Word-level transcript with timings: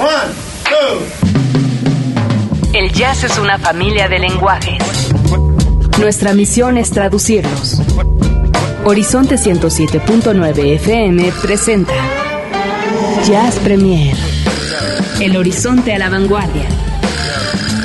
one, 0.00 0.32
two. 0.64 1.00
El 2.72 2.92
jazz 2.92 3.24
es 3.24 3.36
una 3.38 3.58
familia 3.58 4.06
de 4.08 4.20
lenguajes. 4.20 5.10
Nuestra 5.98 6.34
misión 6.34 6.78
es 6.78 6.92
traducirlos. 6.92 7.80
Horizonte 8.84 9.34
107.9 9.34 10.74
FM 10.76 11.32
presenta 11.42 11.94
Jazz 13.26 13.56
Premier. 13.56 14.16
El 15.20 15.36
horizonte 15.36 15.92
a 15.94 15.98
la 15.98 16.08
vanguardia. 16.10 16.68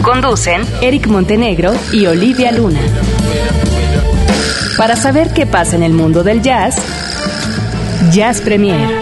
Conducen 0.02 0.62
Eric 0.82 1.08
Montenegro 1.08 1.74
y 1.92 2.06
Olivia 2.06 2.52
Luna. 2.52 2.80
Para 4.78 4.96
saber 4.96 5.34
qué 5.34 5.46
pasa 5.46 5.76
en 5.76 5.84
el 5.84 5.94
mundo 5.94 6.24
del 6.24 6.42
jazz, 6.42 6.78
Jazz 8.12 8.42
Premier. 8.42 8.99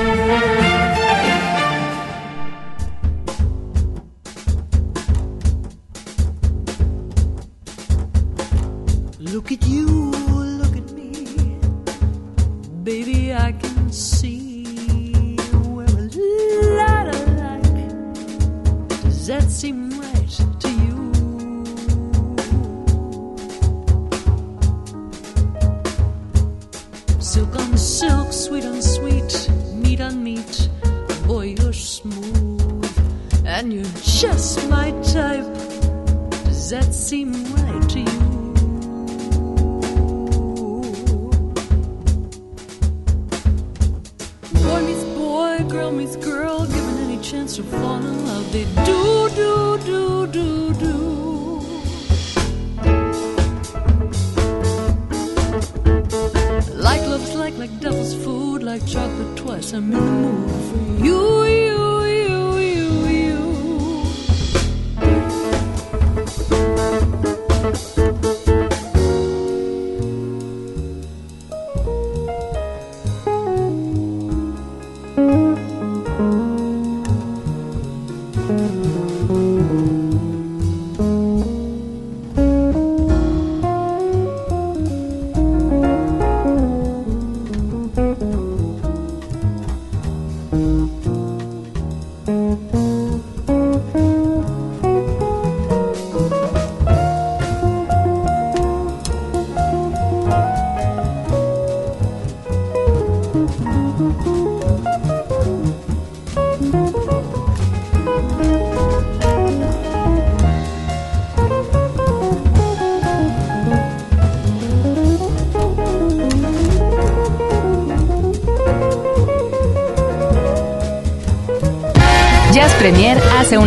Like, 57.68 57.80
devil's 57.82 58.16
food, 58.24 58.64
like 58.64 58.86
chocolate 58.86 59.38
twice. 59.38 59.74
I'm 59.74 59.92
in 59.92 59.92
the 59.92 60.02
mood 60.02 60.98
for 60.98 61.06
you, 61.06 61.44
you, 61.46 61.77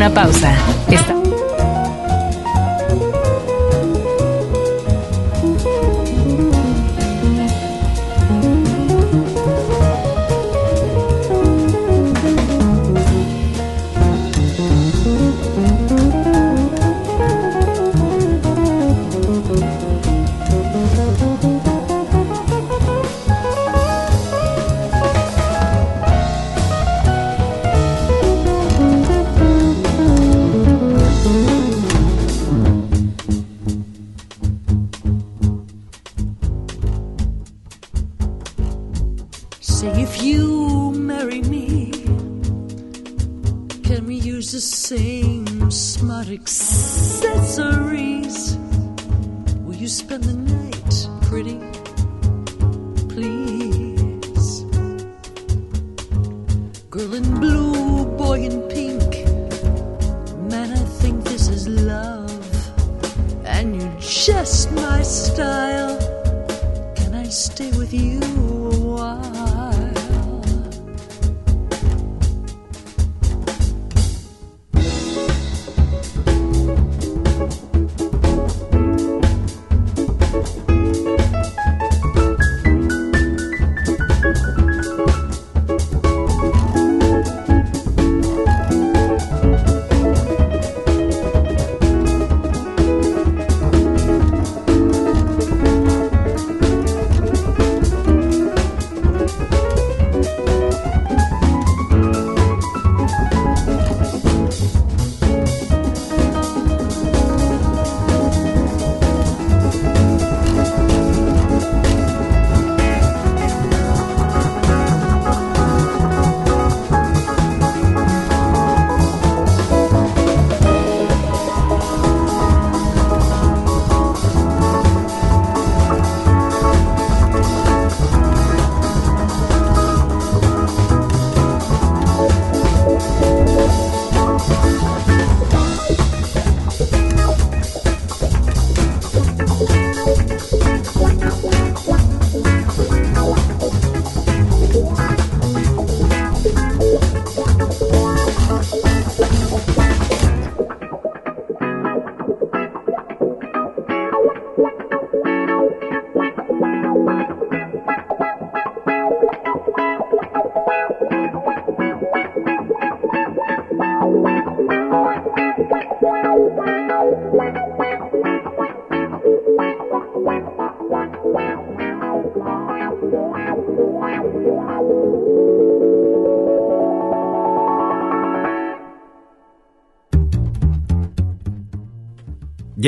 una 0.01 0.09
pausa. 0.09 0.60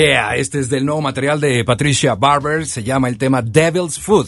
Este 0.02 0.58
es 0.58 0.68
del 0.68 0.84
nuevo 0.84 1.00
material 1.00 1.40
de 1.40 1.64
Patricia 1.64 2.16
Barber, 2.16 2.66
se 2.66 2.82
llama 2.82 3.08
el 3.08 3.18
tema 3.18 3.40
Devil's 3.40 4.00
Food. 4.00 4.26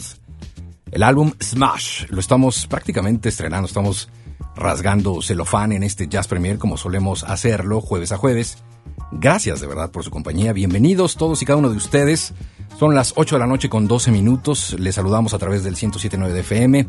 El 0.89 1.03
álbum 1.03 1.33
Smash, 1.43 2.05
lo 2.07 2.21
estamos 2.21 2.65
prácticamente 2.65 3.27
estrenando, 3.27 3.67
estamos 3.67 4.07
rasgando 4.55 5.21
celofán 5.21 5.73
en 5.73 5.83
este 5.83 6.07
Jazz 6.07 6.29
Premier 6.29 6.57
como 6.57 6.77
solemos 6.77 7.25
hacerlo 7.25 7.81
jueves 7.81 8.13
a 8.13 8.17
jueves. 8.17 8.63
Gracias 9.11 9.59
de 9.59 9.67
verdad 9.67 9.91
por 9.91 10.05
su 10.05 10.11
compañía, 10.11 10.53
bienvenidos 10.53 11.17
todos 11.17 11.41
y 11.41 11.45
cada 11.45 11.59
uno 11.59 11.69
de 11.69 11.75
ustedes. 11.75 12.33
Son 12.79 12.95
las 12.95 13.11
8 13.17 13.35
de 13.35 13.39
la 13.39 13.47
noche 13.47 13.67
con 13.67 13.85
12 13.85 14.11
minutos, 14.11 14.77
les 14.79 14.95
saludamos 14.95 15.33
a 15.33 15.39
través 15.39 15.65
del 15.65 15.75
107.9 15.75 16.29
de 16.29 16.39
FM. 16.39 16.87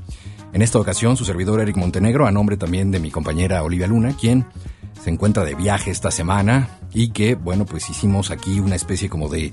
En 0.52 0.62
esta 0.62 0.78
ocasión 0.78 1.16
su 1.16 1.24
servidor 1.24 1.60
Eric 1.60 1.76
Montenegro, 1.76 2.24
a 2.24 2.30
nombre 2.30 2.56
también 2.56 2.92
de 2.92 3.00
mi 3.00 3.10
compañera 3.10 3.64
Olivia 3.64 3.88
Luna, 3.88 4.16
quien 4.16 4.46
se 5.02 5.10
encuentra 5.10 5.44
de 5.44 5.54
viaje 5.54 5.90
esta 5.90 6.10
semana 6.10 6.68
y 6.92 7.10
que, 7.10 7.34
bueno, 7.34 7.66
pues 7.66 7.88
hicimos 7.90 8.30
aquí 8.30 8.60
una 8.60 8.76
especie 8.76 9.08
como 9.08 9.28
de, 9.28 9.52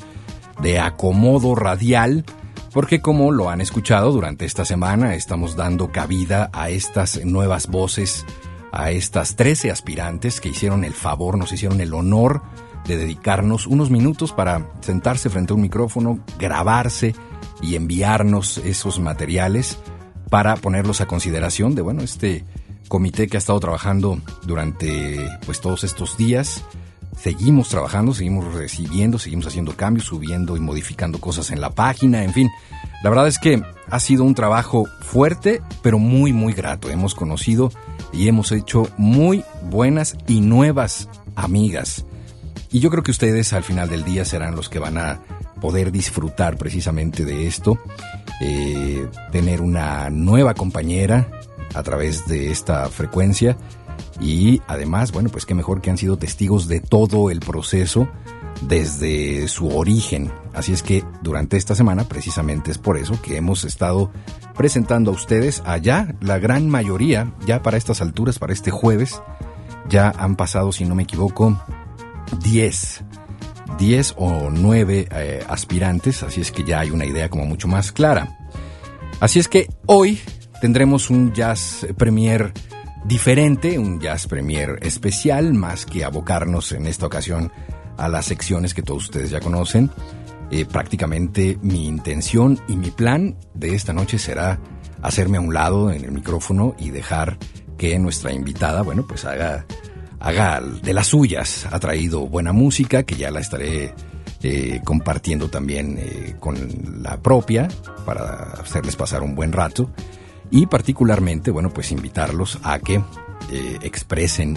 de 0.61 0.79
acomodo 0.79 1.55
radial, 1.55 2.25
porque 2.71 3.01
como 3.01 3.31
lo 3.31 3.49
han 3.49 3.61
escuchado 3.61 4.11
durante 4.11 4.45
esta 4.45 4.65
semana, 4.65 5.15
estamos 5.15 5.55
dando 5.55 5.91
cabida 5.91 6.49
a 6.53 6.69
estas 6.69 7.23
nuevas 7.23 7.67
voces, 7.67 8.25
a 8.71 8.91
estas 8.91 9.35
13 9.35 9.71
aspirantes 9.71 10.41
que 10.41 10.49
hicieron 10.49 10.83
el 10.83 10.93
favor, 10.93 11.37
nos 11.37 11.51
hicieron 11.51 11.81
el 11.81 11.93
honor 11.93 12.41
de 12.85 12.97
dedicarnos 12.97 13.67
unos 13.67 13.89
minutos 13.89 14.33
para 14.33 14.71
sentarse 14.81 15.29
frente 15.29 15.53
a 15.53 15.55
un 15.55 15.61
micrófono, 15.61 16.19
grabarse 16.39 17.15
y 17.61 17.75
enviarnos 17.75 18.57
esos 18.57 18.99
materiales 18.99 19.77
para 20.29 20.55
ponerlos 20.55 20.99
a 21.01 21.05
consideración 21.05 21.75
de, 21.75 21.81
bueno, 21.81 22.01
este 22.01 22.43
comité 22.87 23.27
que 23.27 23.37
ha 23.37 23.39
estado 23.39 23.59
trabajando 23.59 24.19
durante 24.45 25.17
pues 25.45 25.61
todos 25.61 25.83
estos 25.83 26.17
días. 26.17 26.63
Seguimos 27.17 27.69
trabajando, 27.69 28.13
seguimos 28.13 28.53
recibiendo, 28.53 29.19
seguimos 29.19 29.47
haciendo 29.47 29.75
cambios, 29.75 30.07
subiendo 30.07 30.57
y 30.57 30.59
modificando 30.59 31.19
cosas 31.19 31.51
en 31.51 31.61
la 31.61 31.69
página, 31.69 32.23
en 32.23 32.33
fin. 32.33 32.49
La 33.03 33.09
verdad 33.09 33.27
es 33.27 33.37
que 33.37 33.61
ha 33.89 33.99
sido 33.99 34.23
un 34.23 34.33
trabajo 34.33 34.85
fuerte, 35.01 35.61
pero 35.81 35.99
muy, 35.99 36.33
muy 36.33 36.53
grato. 36.53 36.89
Hemos 36.89 37.15
conocido 37.15 37.71
y 38.11 38.27
hemos 38.27 38.51
hecho 38.51 38.87
muy 38.97 39.43
buenas 39.69 40.15
y 40.27 40.41
nuevas 40.41 41.09
amigas. 41.35 42.05
Y 42.71 42.79
yo 42.79 42.89
creo 42.89 43.03
que 43.03 43.11
ustedes 43.11 43.53
al 43.53 43.63
final 43.63 43.89
del 43.89 44.03
día 44.03 44.25
serán 44.25 44.55
los 44.55 44.69
que 44.69 44.79
van 44.79 44.97
a 44.97 45.21
poder 45.61 45.91
disfrutar 45.91 46.57
precisamente 46.57 47.23
de 47.25 47.45
esto. 47.45 47.77
Eh, 48.41 49.07
tener 49.31 49.61
una 49.61 50.09
nueva 50.09 50.53
compañera 50.53 51.29
a 51.73 51.83
través 51.83 52.27
de 52.27 52.51
esta 52.51 52.87
frecuencia 52.89 53.57
y 54.19 54.61
además, 54.67 55.11
bueno, 55.11 55.29
pues 55.29 55.45
qué 55.45 55.55
mejor 55.55 55.81
que 55.81 55.89
han 55.89 55.97
sido 55.97 56.17
testigos 56.17 56.67
de 56.67 56.79
todo 56.79 57.29
el 57.29 57.39
proceso 57.39 58.07
desde 58.61 59.47
su 59.47 59.75
origen. 59.75 60.31
Así 60.53 60.71
es 60.71 60.83
que 60.83 61.03
durante 61.21 61.57
esta 61.57 61.75
semana, 61.75 62.07
precisamente 62.07 62.71
es 62.71 62.77
por 62.77 62.97
eso 62.97 63.21
que 63.21 63.37
hemos 63.37 63.65
estado 63.65 64.11
presentando 64.55 65.11
a 65.11 65.13
ustedes 65.13 65.61
allá, 65.65 66.15
la 66.21 66.39
gran 66.39 66.69
mayoría, 66.69 67.33
ya 67.45 67.61
para 67.61 67.77
estas 67.77 68.01
alturas, 68.01 68.39
para 68.39 68.53
este 68.53 68.71
jueves, 68.71 69.21
ya 69.89 70.13
han 70.17 70.35
pasado, 70.35 70.71
si 70.71 70.85
no 70.85 70.95
me 70.95 71.03
equivoco, 71.03 71.59
10, 72.43 73.03
10 73.77 74.13
o 74.17 74.49
9 74.51 75.07
eh, 75.11 75.43
aspirantes, 75.47 76.23
así 76.23 76.41
es 76.41 76.51
que 76.51 76.63
ya 76.63 76.79
hay 76.79 76.91
una 76.91 77.05
idea 77.05 77.29
como 77.29 77.45
mucho 77.45 77.67
más 77.67 77.91
clara. 77.91 78.37
Así 79.19 79.39
es 79.39 79.47
que 79.47 79.69
hoy 79.85 80.21
tendremos 80.63 81.09
un 81.09 81.33
jazz 81.33 81.85
premier 81.97 82.53
diferente, 83.03 83.77
un 83.77 83.99
jazz 83.99 84.27
premier 84.27 84.79
especial, 84.81 85.53
más 85.53 85.85
que 85.85 86.05
abocarnos 86.05 86.71
en 86.71 86.87
esta 86.87 87.05
ocasión 87.05 87.51
a 87.97 88.07
las 88.07 88.27
secciones 88.27 88.73
que 88.73 88.81
todos 88.81 89.03
ustedes 89.03 89.29
ya 89.29 89.41
conocen. 89.41 89.91
Eh, 90.51 90.63
prácticamente 90.63 91.59
mi 91.61 91.85
intención 91.85 92.61
y 92.69 92.77
mi 92.77 92.91
plan 92.91 93.35
de 93.53 93.75
esta 93.75 93.91
noche 93.91 94.17
será 94.17 94.57
hacerme 95.01 95.35
a 95.35 95.41
un 95.41 95.53
lado 95.53 95.91
en 95.91 96.05
el 96.05 96.13
micrófono 96.13 96.75
y 96.79 96.91
dejar 96.91 97.37
que 97.77 97.99
nuestra 97.99 98.31
invitada, 98.31 98.83
bueno, 98.83 99.05
pues 99.05 99.25
haga, 99.25 99.65
haga 100.21 100.61
de 100.61 100.93
las 100.93 101.07
suyas. 101.07 101.67
Ha 101.71 101.79
traído 101.81 102.25
buena 102.29 102.53
música 102.53 103.03
que 103.03 103.15
ya 103.15 103.31
la 103.31 103.41
estaré 103.41 103.93
eh, 104.41 104.79
compartiendo 104.85 105.49
también 105.49 105.97
eh, 105.99 106.37
con 106.39 106.55
la 107.03 107.21
propia 107.21 107.67
para 108.05 108.53
hacerles 108.61 108.95
pasar 108.95 109.23
un 109.23 109.35
buen 109.35 109.51
rato 109.51 109.89
y 110.53 110.67
particularmente, 110.67 111.49
bueno, 111.49 111.71
pues 111.71 111.91
invitarlos 111.91 112.59
a 112.61 112.77
que 112.77 113.01
eh, 113.51 113.79
expresen 113.81 114.55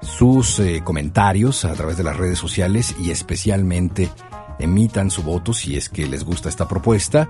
sus 0.00 0.58
eh, 0.58 0.80
comentarios 0.82 1.66
a 1.66 1.74
través 1.74 1.98
de 1.98 2.02
las 2.02 2.16
redes 2.16 2.38
sociales 2.38 2.96
y 2.98 3.10
especialmente 3.10 4.08
emitan 4.58 5.10
su 5.10 5.22
voto 5.22 5.52
si 5.52 5.76
es 5.76 5.90
que 5.90 6.06
les 6.06 6.24
gusta 6.24 6.48
esta 6.48 6.66
propuesta. 6.66 7.28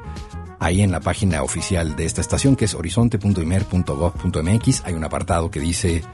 Ahí 0.61 0.83
en 0.83 0.93
la 0.93 1.01
página 1.01 1.43
oficial 1.43 1.97
de 1.97 2.05
esta 2.05 2.21
estación 2.21 2.55
que 2.55 2.67
es 2.67 2.75
horizonte.imer.gov.mx 2.75 4.83
hay 4.85 4.95
un 4.95 5.03
apartado 5.03 5.51
que 5.51 5.59
dice 5.59 6.05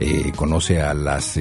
eh, 0.00 0.32
conoce 0.34 0.82
a 0.82 0.94
las 0.94 1.38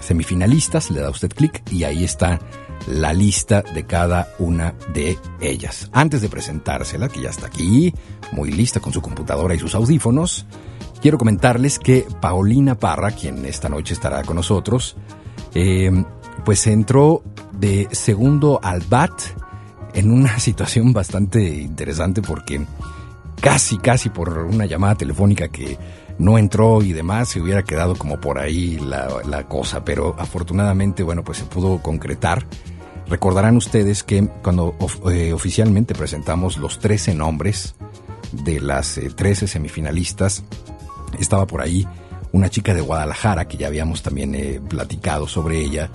semifinalistas, 0.00 0.90
le 0.90 1.00
da 1.00 1.10
usted 1.10 1.28
clic 1.28 1.62
y 1.70 1.84
ahí 1.84 2.04
está 2.04 2.40
la 2.86 3.12
lista 3.12 3.62
de 3.62 3.84
cada 3.84 4.28
una 4.38 4.74
de 4.92 5.18
ellas. 5.40 5.88
Antes 5.92 6.22
de 6.22 6.28
presentársela, 6.28 7.08
que 7.08 7.22
ya 7.22 7.30
está 7.30 7.46
aquí, 7.46 7.92
muy 8.32 8.50
lista 8.50 8.80
con 8.80 8.92
su 8.92 9.02
computadora 9.02 9.54
y 9.54 9.58
sus 9.58 9.74
audífonos, 9.74 10.46
quiero 11.00 11.18
comentarles 11.18 11.78
que 11.78 12.06
Paulina 12.20 12.76
Parra, 12.76 13.10
quien 13.10 13.44
esta 13.44 13.68
noche 13.68 13.94
estará 13.94 14.22
con 14.22 14.36
nosotros, 14.36 14.96
eh, 15.54 15.90
pues 16.44 16.66
entró 16.66 17.22
de 17.52 17.88
segundo 17.90 18.60
al 18.62 18.82
BAT 18.82 19.12
en 19.94 20.10
una 20.10 20.38
situación 20.38 20.92
bastante 20.92 21.42
interesante 21.42 22.22
porque 22.22 22.64
casi, 23.40 23.78
casi 23.78 24.10
por 24.10 24.38
una 24.38 24.66
llamada 24.66 24.94
telefónica 24.94 25.48
que 25.48 25.78
no 26.18 26.38
entró 26.38 26.82
y 26.82 26.92
demás, 26.92 27.28
se 27.28 27.40
hubiera 27.40 27.62
quedado 27.62 27.94
como 27.94 28.20
por 28.20 28.38
ahí 28.38 28.78
la, 28.78 29.08
la 29.28 29.46
cosa, 29.48 29.84
pero 29.84 30.14
afortunadamente, 30.18 31.02
bueno, 31.02 31.22
pues 31.24 31.38
se 31.38 31.44
pudo 31.44 31.82
concretar. 31.82 32.46
Recordarán 33.08 33.56
ustedes 33.56 34.02
que 34.02 34.26
cuando 34.42 34.74
eh, 35.10 35.32
oficialmente 35.32 35.94
presentamos 35.94 36.56
los 36.56 36.80
13 36.80 37.14
nombres 37.14 37.76
de 38.32 38.60
las 38.60 38.98
13 39.14 39.44
eh, 39.44 39.48
semifinalistas, 39.48 40.42
estaba 41.18 41.46
por 41.46 41.60
ahí 41.60 41.86
una 42.32 42.48
chica 42.48 42.74
de 42.74 42.80
Guadalajara 42.80 43.46
que 43.46 43.56
ya 43.56 43.68
habíamos 43.68 44.02
también 44.02 44.34
eh, 44.34 44.60
platicado 44.68 45.28
sobre 45.28 45.60
ella 45.60 45.90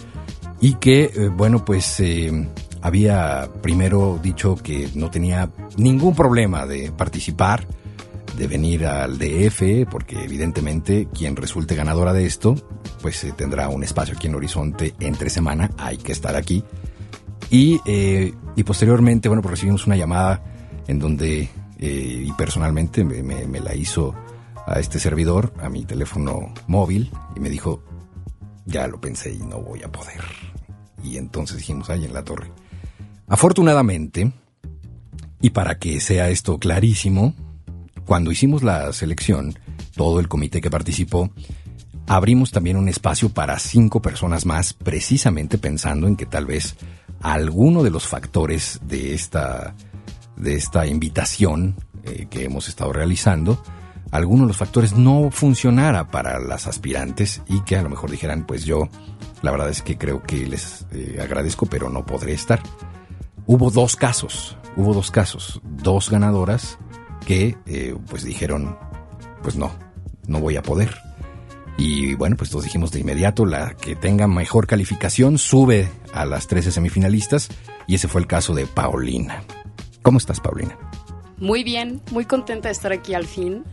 y 0.61 0.75
que, 0.75 1.29
bueno, 1.35 1.65
pues 1.65 2.01
había 2.81 3.49
primero 3.61 4.19
dicho 4.21 4.55
que 4.55 4.89
no 4.93 5.09
tenía 5.09 5.49
ningún 5.75 6.15
problema 6.15 6.67
de 6.67 6.91
participar, 6.91 7.65
de 8.37 8.47
venir 8.47 8.85
al 8.85 9.17
DF, 9.17 9.89
porque 9.89 10.23
evidentemente 10.23 11.07
quien 11.13 11.35
resulte 11.35 11.75
ganadora 11.75 12.13
de 12.13 12.25
esto, 12.25 12.55
pues 13.01 13.25
tendrá 13.35 13.69
un 13.69 13.83
espacio 13.83 14.15
aquí 14.15 14.27
en 14.27 14.35
Horizonte 14.35 14.95
entre 14.99 15.29
semana, 15.29 15.71
hay 15.77 15.97
que 15.97 16.11
estar 16.11 16.35
aquí. 16.35 16.63
Y, 17.49 17.81
eh, 17.85 18.33
y 18.55 18.63
posteriormente, 18.63 19.27
bueno, 19.27 19.41
pues 19.41 19.51
recibimos 19.51 19.85
una 19.85 19.95
llamada 19.95 20.41
en 20.87 20.99
donde, 20.99 21.49
eh, 21.79 22.23
y 22.25 22.31
personalmente 22.33 23.03
me, 23.03 23.23
me, 23.23 23.59
la 23.59 23.75
hizo 23.75 24.15
a 24.65 24.79
este 24.79 24.99
servidor, 24.99 25.53
a 25.61 25.69
mi 25.69 25.83
teléfono 25.83 26.53
móvil, 26.67 27.11
y 27.35 27.39
me 27.39 27.49
dijo, 27.49 27.83
ya 28.65 28.87
lo 28.87 29.01
pensé 29.01 29.33
y 29.33 29.39
no 29.39 29.59
voy 29.59 29.83
a 29.83 29.91
poder. 29.91 30.21
Y 31.03 31.17
entonces 31.17 31.57
dijimos, 31.57 31.89
ay, 31.89 32.05
en 32.05 32.13
la 32.13 32.23
torre. 32.23 32.51
Afortunadamente, 33.27 34.31
y 35.41 35.49
para 35.49 35.79
que 35.79 35.99
sea 35.99 36.29
esto 36.29 36.59
clarísimo, 36.59 37.33
cuando 38.05 38.31
hicimos 38.31 38.63
la 38.63 38.91
selección, 38.93 39.57
todo 39.95 40.19
el 40.19 40.27
comité 40.27 40.61
que 40.61 40.69
participó, 40.69 41.29
abrimos 42.07 42.51
también 42.51 42.77
un 42.77 42.89
espacio 42.89 43.29
para 43.29 43.57
cinco 43.59 44.01
personas 44.01 44.45
más, 44.45 44.73
precisamente 44.73 45.57
pensando 45.57 46.07
en 46.07 46.15
que 46.15 46.25
tal 46.25 46.45
vez 46.45 46.75
alguno 47.21 47.83
de 47.83 47.91
los 47.91 48.07
factores 48.07 48.79
de 48.83 49.13
esta, 49.13 49.75
de 50.35 50.55
esta 50.55 50.87
invitación 50.87 51.75
eh, 52.03 52.27
que 52.29 52.45
hemos 52.45 52.67
estado 52.67 52.91
realizando, 52.93 53.61
alguno 54.11 54.43
de 54.43 54.49
los 54.49 54.57
factores 54.57 54.93
no 54.93 55.29
funcionara 55.31 56.09
para 56.09 56.39
las 56.39 56.67
aspirantes 56.67 57.41
y 57.47 57.61
que 57.61 57.77
a 57.77 57.83
lo 57.83 57.89
mejor 57.89 58.11
dijeran, 58.11 58.45
pues 58.45 58.65
yo, 58.65 58.89
la 59.41 59.51
verdad 59.51 59.69
es 59.69 59.81
que 59.81 59.97
creo 59.97 60.21
que 60.21 60.45
les 60.45 60.85
eh, 60.91 61.19
agradezco, 61.21 61.65
pero 61.65 61.89
no 61.89 62.05
podré 62.05 62.33
estar. 62.33 62.61
Hubo 63.45 63.71
dos 63.71 63.95
casos, 63.95 64.57
hubo 64.75 64.93
dos 64.93 65.11
casos, 65.11 65.61
dos 65.63 66.09
ganadoras 66.09 66.77
que 67.25 67.57
eh, 67.65 67.95
pues 68.09 68.23
dijeron, 68.23 68.77
pues 69.41 69.55
no, 69.55 69.71
no 70.27 70.39
voy 70.39 70.55
a 70.57 70.61
poder. 70.61 70.95
Y 71.77 72.15
bueno, 72.15 72.35
pues 72.35 72.49
todos 72.49 72.65
dijimos 72.65 72.91
de 72.91 72.99
inmediato, 72.99 73.45
la 73.45 73.73
que 73.75 73.95
tenga 73.95 74.27
mejor 74.27 74.67
calificación 74.67 75.37
sube 75.37 75.89
a 76.13 76.25
las 76.25 76.47
13 76.47 76.71
semifinalistas 76.71 77.49
y 77.87 77.95
ese 77.95 78.07
fue 78.07 78.21
el 78.21 78.27
caso 78.27 78.53
de 78.53 78.67
Paulina. 78.67 79.43
¿Cómo 80.01 80.17
estás, 80.17 80.39
Paulina? 80.39 80.77
Muy 81.37 81.63
bien, 81.63 82.01
muy 82.11 82.25
contenta 82.25 82.67
de 82.67 82.73
estar 82.73 82.91
aquí 82.91 83.13
al 83.13 83.25
fin, 83.25 83.63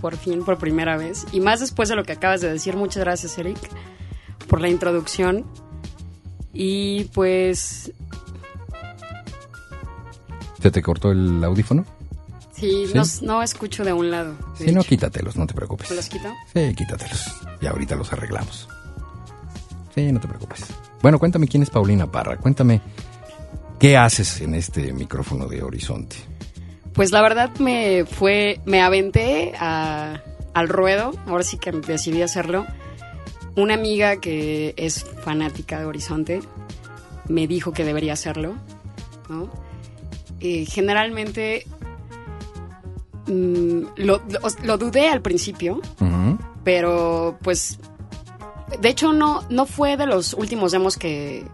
por 0.00 0.16
fin, 0.16 0.44
por 0.44 0.58
primera 0.58 0.96
vez. 0.96 1.26
Y 1.32 1.40
más 1.40 1.60
después 1.60 1.88
de 1.88 1.96
lo 1.96 2.04
que 2.04 2.12
acabas 2.12 2.40
de 2.40 2.52
decir, 2.52 2.76
muchas 2.76 3.02
gracias, 3.02 3.36
Eric, 3.38 3.58
por 4.46 4.60
la 4.60 4.68
introducción. 4.68 5.44
Y 6.52 7.04
pues 7.14 7.92
¿Se 10.60 10.70
te 10.70 10.82
cortó 10.82 11.12
el 11.12 11.42
audífono? 11.44 11.84
Sí, 12.60 12.86
¿Sí? 12.86 12.92
No, 12.94 13.02
no 13.34 13.42
escucho 13.42 13.84
de 13.84 13.92
un 13.92 14.10
lado. 14.10 14.34
de 14.58 14.66
Si 14.66 14.72
no, 14.72 14.82
quítatelos, 14.82 15.36
no 15.36 15.46
te 15.46 15.54
preocupes. 15.54 15.90
¿Me 15.90 15.96
los 15.96 16.08
quito? 16.08 16.28
Sí, 16.54 16.74
quítatelos. 16.74 17.26
Y 17.60 17.66
ahorita 17.66 17.96
los 17.96 18.12
arreglamos. 18.12 18.68
Sí, 19.94 20.12
no 20.12 20.20
te 20.20 20.28
preocupes. 20.28 20.64
Bueno, 21.02 21.18
cuéntame 21.18 21.48
quién 21.48 21.62
es 21.62 21.70
Paulina 21.70 22.10
Parra. 22.10 22.36
Cuéntame 22.36 22.80
qué 23.78 23.96
haces 23.96 24.40
en 24.40 24.54
este 24.54 24.92
micrófono 24.92 25.46
de 25.46 25.62
Horizonte. 25.62 26.16
Pues 26.92 27.12
la 27.12 27.22
verdad 27.22 27.50
me 27.58 28.04
fue, 28.04 28.60
me 28.64 28.82
aventé 28.82 29.52
a- 29.58 30.20
al 30.54 30.68
ruedo, 30.68 31.12
ahora 31.26 31.44
sí 31.44 31.58
que 31.58 31.70
decidí 31.70 32.22
hacerlo. 32.22 32.66
Una 33.56 33.74
amiga 33.74 34.16
que 34.20 34.74
es 34.76 35.04
fanática 35.24 35.78
de 35.78 35.84
Horizonte 35.86 36.40
me 37.28 37.46
dijo 37.46 37.72
que 37.72 37.84
debería 37.84 38.14
hacerlo, 38.14 38.54
¿no? 39.28 39.48
Eh, 40.40 40.64
generalmente 40.66 41.66
mm, 43.28 43.82
lo, 43.96 44.20
lo- 44.28 44.40
lo 44.64 44.78
dudé 44.78 45.08
al 45.08 45.22
principio, 45.22 45.80
pero 46.64 47.38
pues 47.42 47.78
de 48.80 48.88
hecho 48.88 49.12
no 49.12 49.42
no 49.48 49.64
fue 49.66 49.96
de 49.96 50.06
los 50.06 50.34
últimos 50.34 50.72
demos 50.72 50.96
que, 50.96 51.46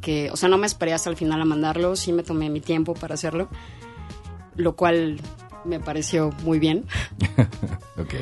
que 0.00 0.30
o 0.30 0.36
sea 0.36 0.48
no 0.48 0.58
me 0.58 0.66
esperé 0.66 0.92
hasta 0.94 1.10
el 1.10 1.16
final 1.16 1.40
a 1.40 1.44
mandarlo 1.44 1.94
sí 1.96 2.12
me 2.12 2.22
tomé 2.24 2.50
mi 2.50 2.60
tiempo 2.60 2.94
para 2.94 3.14
hacerlo 3.14 3.48
lo 4.56 4.74
cual 4.74 5.20
me 5.64 5.78
pareció 5.80 6.30
muy 6.44 6.58
bien. 6.58 6.84
Ok. 7.98 8.14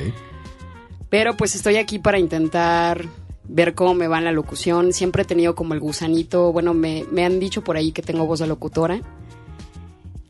pero 1.09 1.37
pues 1.37 1.55
estoy 1.55 1.77
aquí 1.77 1.99
para 1.99 2.19
intentar 2.19 3.05
ver 3.47 3.75
cómo 3.75 3.93
me 3.95 4.07
va 4.09 4.19
en 4.19 4.25
la 4.25 4.33
locución. 4.33 4.93
Siempre 4.93 5.23
he 5.23 5.27
tenido 5.27 5.55
como 5.55 5.75
el 5.75 5.81
gusanito 5.81 6.53
bueno 6.53 6.75
me, 6.75 7.05
me 7.11 7.25
han 7.25 7.39
dicho 7.41 7.63
por 7.65 7.77
ahí 7.77 7.93
que 7.93 8.03
tengo 8.03 8.25
voz 8.27 8.39
de 8.41 8.47
locutora 8.47 9.01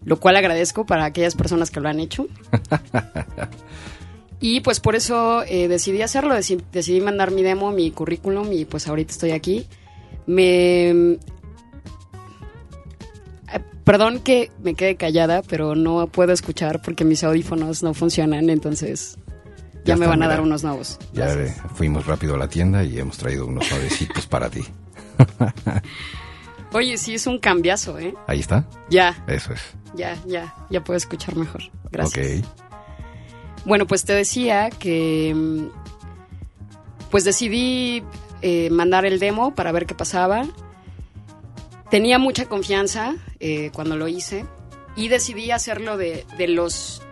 lo 0.05 0.21
cual 0.21 0.37
agradezco 0.37 0.85
para 0.87 1.05
aquellas 1.07 1.35
personas 1.35 1.71
que 1.71 1.81
lo 1.81 1.89
han 1.89 1.99
hecho 2.01 2.27
Y 4.41 4.61
pues 4.61 4.81
por 4.81 4.95
eso 4.95 5.43
eh, 5.45 5.69
decidí 5.69 6.03
hacerlo, 6.03 6.35
deci- 6.35 6.63
decidí 6.73 7.01
mandar 7.01 7.31
mi 7.31 7.43
demo, 7.43 7.71
mi 7.73 7.91
currículum 7.91 8.53
y 8.53 8.65
pues 8.67 8.87
ahorita 8.89 9.13
estoy 9.13 9.31
aquí. 9.31 9.67
Me... 10.27 10.91
eh, 10.91 11.19
perdón 13.85 14.21
que 14.21 14.51
me 14.63 14.75
quede 14.75 14.97
callada, 14.97 15.41
pero 15.43 15.75
no 15.75 16.07
puedo 16.09 16.33
escuchar 16.33 16.83
porque 16.83 17.05
mis 17.07 17.25
audífonos 17.25 17.83
no 17.83 17.95
funcionan, 17.95 18.51
entonces 18.51 19.17
ya, 19.85 19.95
Ya 19.95 19.97
me 19.97 20.07
van 20.07 20.23
a 20.23 20.27
mira. 20.27 20.37
dar 20.37 20.41
unos 20.43 20.63
nuevos. 20.63 20.99
Ya 21.15 21.33
eh, 21.33 21.55
fuimos 21.75 22.05
rápido 22.07 22.35
a 22.35 22.39
la 22.39 22.49
tienda 22.49 22.85
y 22.85 22.99
hemos 22.99 23.17
traído 23.17 23.47
unos 23.47 23.71
nuevecitos 23.71 24.27
para 24.27 24.51
ti. 24.51 24.61
Oye, 26.75 26.99
sí, 26.99 27.15
es 27.15 27.27
un 27.27 27.39
cambiazo, 27.39 27.99
¿eh? 27.99 28.15
Ahí 28.27 28.41
está. 28.41 28.67
Ya, 28.91 29.25
Eso 29.29 29.53
es. 29.53 29.61
ya, 29.95 30.19
ya, 30.27 30.53
ya 30.71 30.83
puedo 30.83 30.97
escuchar 30.97 31.37
mejor. 31.37 31.63
Gracias. 31.91 32.41
Ok. 32.41 32.47
Bueno, 33.65 33.87
pues 33.87 34.05
te 34.05 34.13
decía 34.13 34.69
que 34.71 35.33
mm, 35.35 35.69
pues 37.11 37.25
decidí 37.25 38.03
eh, 38.43 38.71
mandar 38.71 39.07
el 39.07 39.21
demo 39.21 39.55
para 39.55 39.71
ver 39.73 39.87
qué 39.87 39.95
pasaba. 39.95 40.45
Tenía 41.91 42.19
mucha 42.19 42.47
confianza 42.47 43.15
eh, 43.39 43.71
cuando 43.73 43.97
lo 43.97 44.09
hice 44.09 44.45
y 44.97 45.09
decidí 45.09 45.53
hacerlo 45.53 45.97
de, 45.97 46.27
de 46.37 46.49
los... 46.49 47.03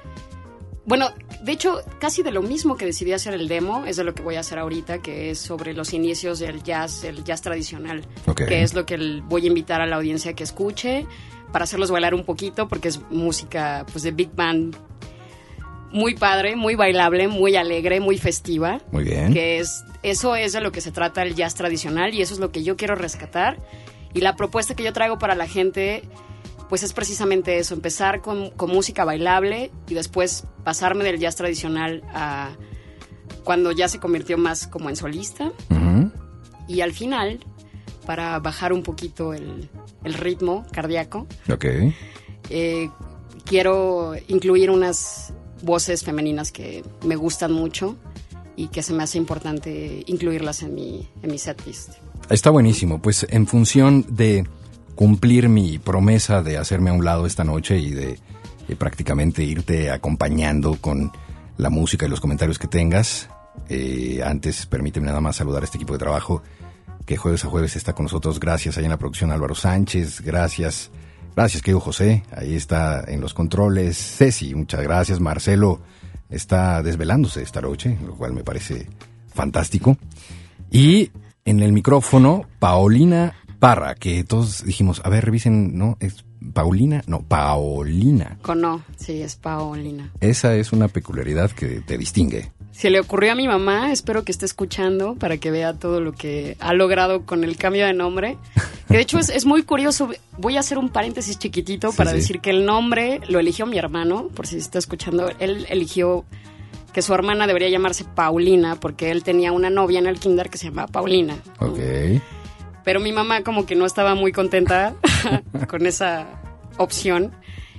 Bueno, 0.84 1.08
de 1.42 1.52
hecho, 1.52 1.80
casi 1.98 2.22
de 2.22 2.30
lo 2.30 2.40
mismo 2.42 2.76
que 2.76 2.84
decidí 2.86 3.12
hacer 3.12 3.34
el 3.34 3.48
demo 3.48 3.84
es 3.86 3.96
de 3.96 4.04
lo 4.04 4.14
que 4.14 4.22
voy 4.22 4.36
a 4.36 4.40
hacer 4.40 4.58
ahorita, 4.58 4.98
que 5.02 5.30
es 5.30 5.38
sobre 5.38 5.74
los 5.74 5.92
inicios 5.92 6.38
del 6.38 6.62
jazz, 6.62 7.04
el 7.04 7.24
jazz 7.24 7.42
tradicional, 7.42 8.04
Ok. 8.26 8.44
que 8.46 8.62
es 8.62 8.74
lo 8.74 8.86
que 8.86 9.20
voy 9.24 9.44
a 9.44 9.48
invitar 9.48 9.80
a 9.80 9.86
la 9.86 9.96
audiencia 9.96 10.34
que 10.34 10.44
escuche 10.44 11.06
para 11.52 11.64
hacerlos 11.64 11.90
bailar 11.90 12.14
un 12.14 12.24
poquito, 12.24 12.68
porque 12.68 12.88
es 12.88 13.00
música 13.10 13.84
pues 13.92 14.04
de 14.04 14.12
big 14.12 14.30
band 14.34 14.76
muy 15.90 16.14
padre, 16.14 16.56
muy 16.56 16.74
bailable, 16.74 17.28
muy 17.28 17.56
alegre, 17.56 18.00
muy 18.00 18.16
festiva. 18.16 18.80
Muy 18.90 19.04
bien. 19.04 19.32
Que 19.34 19.58
es, 19.58 19.84
eso 20.02 20.34
es 20.36 20.52
de 20.54 20.60
lo 20.62 20.72
que 20.72 20.80
se 20.80 20.90
trata 20.90 21.22
el 21.22 21.34
jazz 21.34 21.54
tradicional 21.54 22.14
y 22.14 22.22
eso 22.22 22.32
es 22.32 22.40
lo 22.40 22.50
que 22.50 22.62
yo 22.62 22.76
quiero 22.76 22.94
rescatar. 22.94 23.58
Y 24.14 24.20
la 24.20 24.34
propuesta 24.36 24.74
que 24.74 24.82
yo 24.84 24.92
traigo 24.94 25.18
para 25.18 25.34
la 25.34 25.46
gente, 25.46 26.02
pues 26.72 26.84
es 26.84 26.94
precisamente 26.94 27.58
eso, 27.58 27.74
empezar 27.74 28.22
con, 28.22 28.48
con 28.48 28.70
música 28.70 29.04
bailable 29.04 29.70
y 29.90 29.92
después 29.92 30.44
pasarme 30.64 31.04
del 31.04 31.18
jazz 31.18 31.36
tradicional 31.36 32.02
a 32.14 32.52
cuando 33.44 33.72
ya 33.72 33.88
se 33.88 33.98
convirtió 33.98 34.38
más 34.38 34.68
como 34.68 34.88
en 34.88 34.96
solista. 34.96 35.52
Y 36.68 36.80
al 36.80 36.94
final, 36.94 37.40
para 38.06 38.38
bajar 38.38 38.72
un 38.72 38.82
poquito 38.82 39.34
el, 39.34 39.68
el 40.02 40.14
ritmo 40.14 40.64
cardíaco, 40.72 41.26
Ok. 41.52 41.66
eh, 42.48 42.88
quiero 43.44 44.14
incluir 44.28 44.70
unas 44.70 45.34
voces 45.62 46.02
femeninas 46.02 46.52
que 46.52 46.82
me 47.04 47.16
gustan 47.16 47.52
mucho 47.52 47.98
y 48.56 48.68
que 48.68 48.82
se 48.82 48.94
me 48.94 49.02
hace 49.02 49.18
importante 49.18 50.04
incluirlas 50.06 50.62
en 50.62 50.74
mi, 50.74 51.06
en 51.22 51.32
mi 51.32 51.36
setlist. 51.36 51.90
Está 52.30 52.48
buenísimo. 52.48 53.02
Pues 53.02 53.26
en 53.28 53.46
función 53.46 54.06
de 54.08 54.46
cumplir 55.02 55.48
mi 55.48 55.80
promesa 55.80 56.44
de 56.44 56.58
hacerme 56.58 56.90
a 56.90 56.92
un 56.92 57.04
lado 57.04 57.26
esta 57.26 57.42
noche 57.42 57.76
y 57.76 57.90
de, 57.90 58.20
eh, 58.68 58.76
prácticamente 58.76 59.42
irte 59.42 59.90
acompañando 59.90 60.76
con 60.80 61.10
la 61.56 61.70
música 61.70 62.06
y 62.06 62.08
los 62.08 62.20
comentarios 62.20 62.56
que 62.56 62.68
tengas, 62.68 63.28
eh, 63.68 64.20
antes 64.24 64.64
permíteme 64.66 65.08
nada 65.08 65.20
más 65.20 65.34
saludar 65.34 65.62
a 65.62 65.64
este 65.64 65.76
equipo 65.78 65.94
de 65.94 65.98
trabajo 65.98 66.44
que 67.04 67.16
jueves 67.16 67.44
a 67.44 67.48
jueves 67.48 67.74
está 67.74 67.94
con 67.94 68.04
nosotros. 68.04 68.38
Gracias 68.38 68.78
ahí 68.78 68.84
en 68.84 68.90
la 68.90 68.96
producción 68.96 69.32
Álvaro 69.32 69.56
Sánchez. 69.56 70.20
Gracias. 70.20 70.92
Gracias, 71.34 71.64
querido 71.64 71.80
José. 71.80 72.22
Ahí 72.30 72.54
está 72.54 73.02
en 73.08 73.20
los 73.20 73.34
controles. 73.34 73.98
Ceci, 73.98 74.54
muchas 74.54 74.82
gracias. 74.82 75.18
Marcelo 75.18 75.80
está 76.30 76.80
desvelándose 76.80 77.42
esta 77.42 77.60
noche, 77.60 77.98
lo 78.06 78.14
cual 78.14 78.34
me 78.34 78.44
parece 78.44 78.86
fantástico. 79.34 79.96
Y 80.70 81.10
en 81.44 81.58
el 81.58 81.72
micrófono, 81.72 82.46
Paulina 82.60 83.34
Parra, 83.62 83.94
que 83.94 84.24
todos 84.24 84.64
dijimos, 84.64 85.00
a 85.04 85.08
ver, 85.08 85.24
revisen, 85.24 85.78
¿no? 85.78 85.96
¿Es 86.00 86.24
Paulina? 86.52 87.04
No, 87.06 87.22
Paulina. 87.22 88.36
Con 88.42 88.60
no, 88.60 88.82
sí, 88.96 89.22
es 89.22 89.36
Paolina. 89.36 90.10
Esa 90.20 90.56
es 90.56 90.72
una 90.72 90.88
peculiaridad 90.88 91.52
que 91.52 91.80
te 91.80 91.96
distingue. 91.96 92.50
Se 92.72 92.90
le 92.90 92.98
ocurrió 92.98 93.30
a 93.30 93.34
mi 93.36 93.46
mamá, 93.46 93.92
espero 93.92 94.24
que 94.24 94.32
esté 94.32 94.46
escuchando 94.46 95.14
para 95.14 95.36
que 95.36 95.52
vea 95.52 95.74
todo 95.74 96.00
lo 96.00 96.10
que 96.10 96.56
ha 96.58 96.74
logrado 96.74 97.24
con 97.24 97.44
el 97.44 97.56
cambio 97.56 97.86
de 97.86 97.92
nombre. 97.92 98.36
Que 98.88 98.94
de 98.96 99.00
hecho 99.00 99.20
es, 99.20 99.28
es 99.28 99.46
muy 99.46 99.62
curioso. 99.62 100.10
Voy 100.38 100.56
a 100.56 100.60
hacer 100.60 100.76
un 100.76 100.88
paréntesis 100.88 101.38
chiquitito 101.38 101.92
Sí, 101.92 101.96
para 101.96 102.10
sí. 102.10 102.16
decir 102.16 102.40
que 102.40 102.50
el 102.50 102.66
nombre 102.66 103.20
lo 103.28 103.38
eligió 103.38 103.64
mi 103.66 103.78
hermano, 103.78 104.26
por 104.34 104.48
si 104.48 104.56
está 104.56 104.80
escuchando. 104.80 105.30
Él 105.38 105.66
eligió 105.70 106.24
que 106.92 107.00
su 107.00 107.14
hermana 107.14 107.46
debería 107.46 107.68
llamarse 107.68 108.04
Paulina 108.12 108.74
porque 108.74 109.12
él 109.12 109.22
tenía 109.22 109.52
una 109.52 109.70
novia 109.70 110.00
en 110.00 110.08
el 110.08 110.18
kinder 110.18 110.50
que 110.50 110.58
se 110.58 110.64
llamaba 110.64 110.88
Paulina. 110.88 111.36
Ok. 111.60 111.78
Pero 112.84 113.00
mi 113.00 113.12
mamá 113.12 113.42
como 113.42 113.66
que 113.66 113.74
no 113.74 113.86
estaba 113.86 114.14
muy 114.14 114.32
contenta 114.32 114.94
con 115.68 115.86
esa 115.86 116.26
opción 116.78 117.32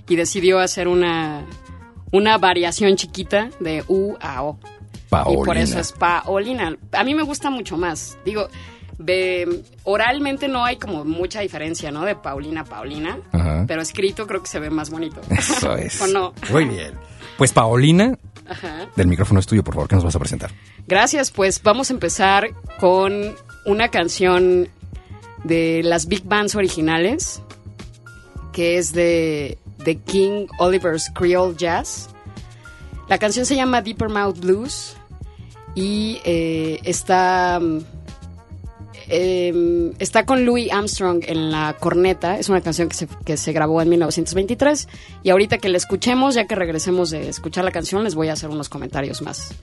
y 0.07 0.15
decidió 0.15 0.59
hacer 0.59 0.87
una, 0.87 1.45
una 2.11 2.37
variación 2.37 2.95
chiquita 2.95 3.49
de 3.59 3.83
U 3.87 4.15
a 4.21 4.43
O. 4.43 4.59
Paulina. 5.09 5.41
Y 5.41 5.45
por 5.45 5.57
eso 5.57 5.79
es 5.79 5.91
Paolina. 5.91 6.75
A 6.91 7.03
mí 7.03 7.13
me 7.13 7.23
gusta 7.23 7.49
mucho 7.49 7.77
más. 7.77 8.17
Digo, 8.25 8.47
de- 8.97 9.63
oralmente 9.83 10.47
no 10.47 10.65
hay 10.65 10.77
como 10.77 11.03
mucha 11.05 11.41
diferencia, 11.41 11.91
¿no? 11.91 12.03
De 12.05 12.15
Paulina 12.15 12.61
a 12.61 12.63
Paulina. 12.65 13.19
Ajá. 13.31 13.65
Pero 13.67 13.81
escrito 13.81 14.25
creo 14.25 14.41
que 14.41 14.47
se 14.47 14.59
ve 14.59 14.69
más 14.69 14.89
bonito. 14.89 15.21
Eso 15.29 15.75
es. 15.77 16.01
¿O 16.01 16.07
no? 16.07 16.33
Muy 16.51 16.65
bien. 16.65 16.93
Pues 17.37 17.51
Paulina, 17.53 18.17
Ajá. 18.47 18.87
del 18.95 19.07
micrófono 19.07 19.39
es 19.39 19.45
tuyo, 19.45 19.63
por 19.63 19.73
favor, 19.75 19.87
¿qué 19.89 19.95
nos 19.95 20.03
vas 20.03 20.15
a 20.15 20.19
presentar? 20.19 20.51
Gracias, 20.87 21.29
pues 21.31 21.61
vamos 21.61 21.89
a 21.89 21.93
empezar 21.93 22.49
con 22.79 23.35
una 23.65 23.89
canción 23.89 24.67
de 25.43 25.81
las 25.83 26.07
big 26.07 26.23
bands 26.23 26.55
originales, 26.55 27.41
que 28.51 28.77
es 28.77 28.93
de, 28.93 29.57
de 29.83 29.97
King 29.97 30.47
Oliver's 30.59 31.09
Creole 31.13 31.55
Jazz. 31.57 32.09
La 33.09 33.17
canción 33.17 33.45
se 33.45 33.55
llama 33.55 33.81
Deeper 33.81 34.09
Mouth 34.09 34.39
Blues 34.39 34.95
y 35.75 36.19
eh, 36.23 36.79
está, 36.83 37.59
em, 39.07 39.91
está 39.99 40.25
con 40.25 40.45
Louis 40.45 40.71
Armstrong 40.71 41.23
en 41.27 41.51
la 41.51 41.75
corneta. 41.79 42.39
Es 42.39 42.49
una 42.49 42.61
canción 42.61 42.87
que 42.89 42.95
se, 42.95 43.07
que 43.25 43.37
se 43.37 43.51
grabó 43.51 43.81
en 43.81 43.89
1923 43.89 44.87
y 45.23 45.29
ahorita 45.31 45.57
que 45.57 45.69
la 45.69 45.77
escuchemos, 45.77 46.35
ya 46.35 46.45
que 46.45 46.55
regresemos 46.55 47.09
de 47.09 47.27
escuchar 47.27 47.65
la 47.65 47.71
canción, 47.71 48.03
les 48.03 48.15
voy 48.15 48.29
a 48.29 48.33
hacer 48.33 48.49
unos 48.49 48.69
comentarios 48.69 49.21
más. 49.21 49.53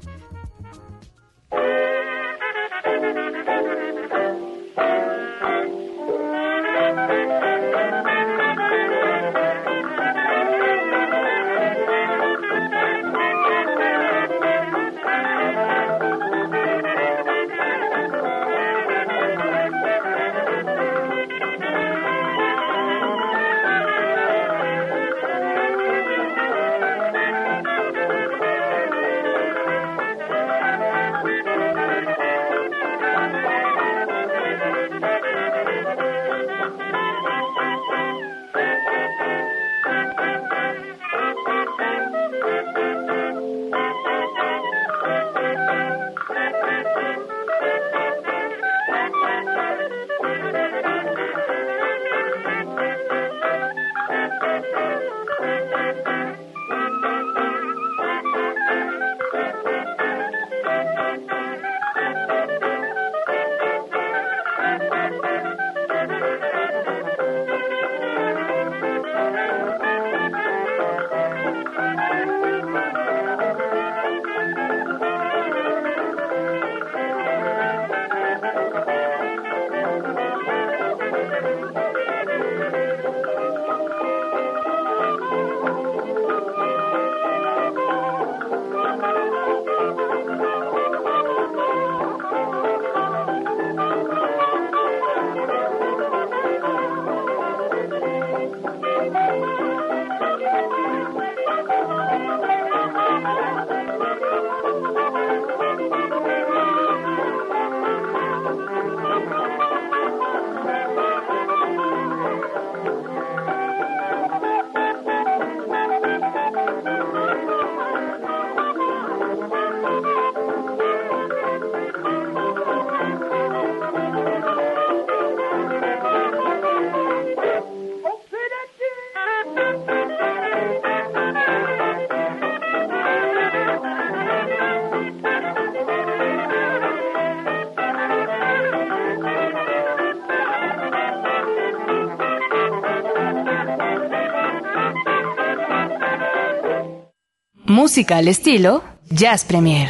Música 147.83 148.19
al 148.19 148.29
estilo 148.29 148.85
Jazz 149.09 149.47
Premier. 149.47 149.89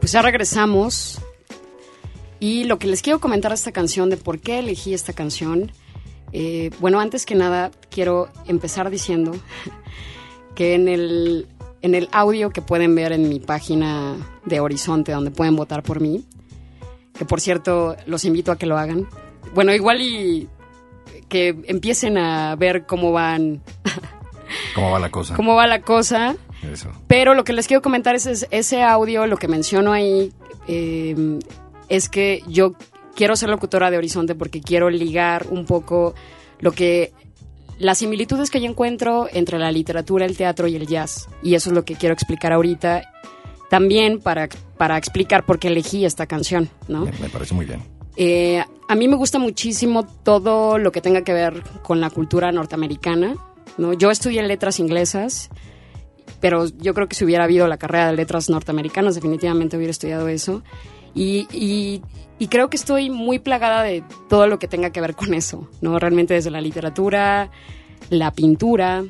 Pues 0.00 0.12
ya 0.12 0.22
regresamos. 0.22 1.20
Y 2.40 2.64
lo 2.64 2.78
que 2.78 2.86
les 2.86 3.02
quiero 3.02 3.20
comentar 3.20 3.52
esta 3.52 3.70
canción, 3.70 4.08
de 4.08 4.16
por 4.16 4.40
qué 4.40 4.60
elegí 4.60 4.94
esta 4.94 5.12
canción. 5.12 5.70
eh, 6.32 6.70
bueno, 6.80 6.98
antes 6.98 7.26
que 7.26 7.34
nada, 7.34 7.70
quiero 7.90 8.30
empezar 8.46 8.88
diciendo 8.88 9.32
que 10.54 10.74
en 10.74 10.88
el, 10.88 11.48
en 11.82 11.94
el 11.94 12.08
audio 12.12 12.48
que 12.48 12.62
pueden 12.62 12.94
ver 12.94 13.12
en 13.12 13.28
mi 13.28 13.40
página 13.40 14.16
de 14.46 14.58
Horizonte, 14.58 15.12
donde 15.12 15.30
pueden 15.30 15.54
votar 15.54 15.82
por 15.82 16.00
mí, 16.00 16.24
que 17.12 17.26
por 17.26 17.42
cierto, 17.42 17.94
los 18.06 18.24
invito 18.24 18.52
a 18.52 18.56
que 18.56 18.64
lo 18.64 18.78
hagan. 18.78 19.06
Bueno, 19.54 19.72
igual 19.74 20.00
y 20.00 20.48
que 21.28 21.48
empiecen 21.66 22.18
a 22.18 22.54
ver 22.56 22.86
cómo 22.86 23.12
van, 23.12 23.62
¿Cómo 24.74 24.90
va 24.90 24.98
la 24.98 25.10
cosa? 25.10 25.34
cómo 25.34 25.54
va 25.54 25.66
la 25.66 25.80
cosa. 25.82 26.36
Eso. 26.70 26.90
Pero 27.08 27.34
lo 27.34 27.44
que 27.44 27.52
les 27.52 27.66
quiero 27.66 27.82
comentar 27.82 28.14
es, 28.14 28.26
es- 28.26 28.46
ese 28.50 28.82
audio, 28.82 29.26
lo 29.26 29.36
que 29.36 29.48
menciono 29.48 29.92
ahí, 29.92 30.32
eh, 30.68 31.38
es 31.88 32.08
que 32.08 32.42
yo 32.46 32.74
quiero 33.16 33.34
ser 33.36 33.48
locutora 33.50 33.90
de 33.90 33.98
Horizonte 33.98 34.34
porque 34.34 34.60
quiero 34.60 34.88
ligar 34.90 35.46
un 35.50 35.66
poco 35.66 36.14
lo 36.60 36.72
que 36.72 37.12
las 37.78 37.98
similitudes 37.98 38.50
que 38.50 38.60
yo 38.60 38.68
encuentro 38.70 39.26
entre 39.32 39.58
la 39.58 39.72
literatura, 39.72 40.24
el 40.24 40.36
teatro 40.36 40.68
y 40.68 40.76
el 40.76 40.86
jazz. 40.86 41.28
Y 41.42 41.54
eso 41.56 41.70
es 41.70 41.74
lo 41.74 41.84
que 41.84 41.96
quiero 41.96 42.12
explicar 42.12 42.52
ahorita. 42.52 43.02
También 43.68 44.20
para, 44.20 44.48
para 44.76 44.96
explicar 44.98 45.44
por 45.44 45.58
qué 45.58 45.68
elegí 45.68 46.04
esta 46.04 46.26
canción, 46.26 46.68
¿no? 46.88 47.06
Me, 47.06 47.12
me 47.12 47.28
parece 47.28 47.54
muy 47.54 47.64
bien. 47.66 47.82
Eh, 48.16 48.62
a 48.88 48.94
mí 48.94 49.08
me 49.08 49.16
gusta 49.16 49.38
muchísimo 49.38 50.04
todo 50.04 50.78
lo 50.78 50.92
que 50.92 51.00
tenga 51.00 51.22
que 51.22 51.32
ver 51.32 51.62
con 51.82 52.00
la 52.00 52.10
cultura 52.10 52.52
norteamericana. 52.52 53.36
¿no? 53.78 53.92
Yo 53.94 54.10
estudié 54.10 54.42
letras 54.42 54.78
inglesas, 54.80 55.50
pero 56.40 56.66
yo 56.66 56.92
creo 56.94 57.08
que 57.08 57.14
si 57.14 57.24
hubiera 57.24 57.44
habido 57.44 57.66
la 57.68 57.78
carrera 57.78 58.08
de 58.10 58.16
letras 58.16 58.50
norteamericanas, 58.50 59.14
definitivamente 59.14 59.76
hubiera 59.76 59.92
estudiado 59.92 60.28
eso. 60.28 60.62
Y, 61.14 62.02
creo 62.50 62.68
que 62.68 62.76
estoy 62.76 63.10
muy 63.10 63.38
plagada 63.38 63.82
de 63.82 64.02
todo 64.28 64.46
lo 64.46 64.58
que 64.58 64.66
tenga 64.66 64.90
que 64.90 65.00
ver 65.00 65.14
con 65.14 65.32
eso, 65.34 65.68
¿no? 65.80 65.98
Realmente 65.98 66.34
desde 66.34 66.50
la 66.50 66.60
literatura, 66.60 67.50
la 68.10 68.32
pintura, 68.32 69.04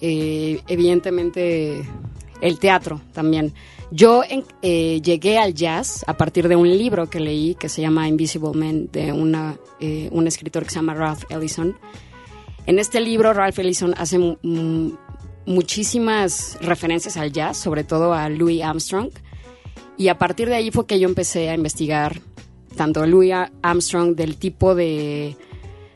eh, 0.00 0.62
evidentemente 0.66 1.82
el 2.40 2.58
teatro 2.58 3.00
también. 3.12 3.52
Yo 3.92 4.22
eh, 4.62 5.00
llegué 5.02 5.38
al 5.38 5.52
jazz 5.54 6.04
a 6.06 6.16
partir 6.16 6.46
de 6.46 6.54
un 6.56 6.68
libro 6.68 7.10
que 7.10 7.18
leí 7.18 7.56
que 7.56 7.68
se 7.68 7.82
llama 7.82 8.06
Invisible 8.06 8.52
Men 8.54 8.88
de 8.92 9.12
una, 9.12 9.56
eh, 9.80 10.08
un 10.12 10.26
escritor 10.28 10.62
que 10.64 10.70
se 10.70 10.76
llama 10.76 10.94
Ralph 10.94 11.24
Ellison. 11.28 11.76
En 12.66 12.78
este 12.78 13.00
libro 13.00 13.32
Ralph 13.32 13.58
Ellison 13.58 13.94
hace 13.96 14.18
mu- 14.18 14.36
mu- 14.42 14.92
muchísimas 15.44 16.56
referencias 16.60 17.16
al 17.16 17.32
jazz, 17.32 17.56
sobre 17.56 17.82
todo 17.82 18.14
a 18.14 18.28
Louis 18.28 18.62
Armstrong. 18.62 19.10
Y 19.96 20.06
a 20.08 20.18
partir 20.18 20.48
de 20.48 20.54
ahí 20.54 20.70
fue 20.70 20.86
que 20.86 21.00
yo 21.00 21.08
empecé 21.08 21.48
a 21.50 21.54
investigar 21.54 22.20
tanto 22.76 23.02
a 23.02 23.06
Louis 23.06 23.32
Armstrong 23.60 24.14
del 24.14 24.36
tipo 24.36 24.76
de, 24.76 25.36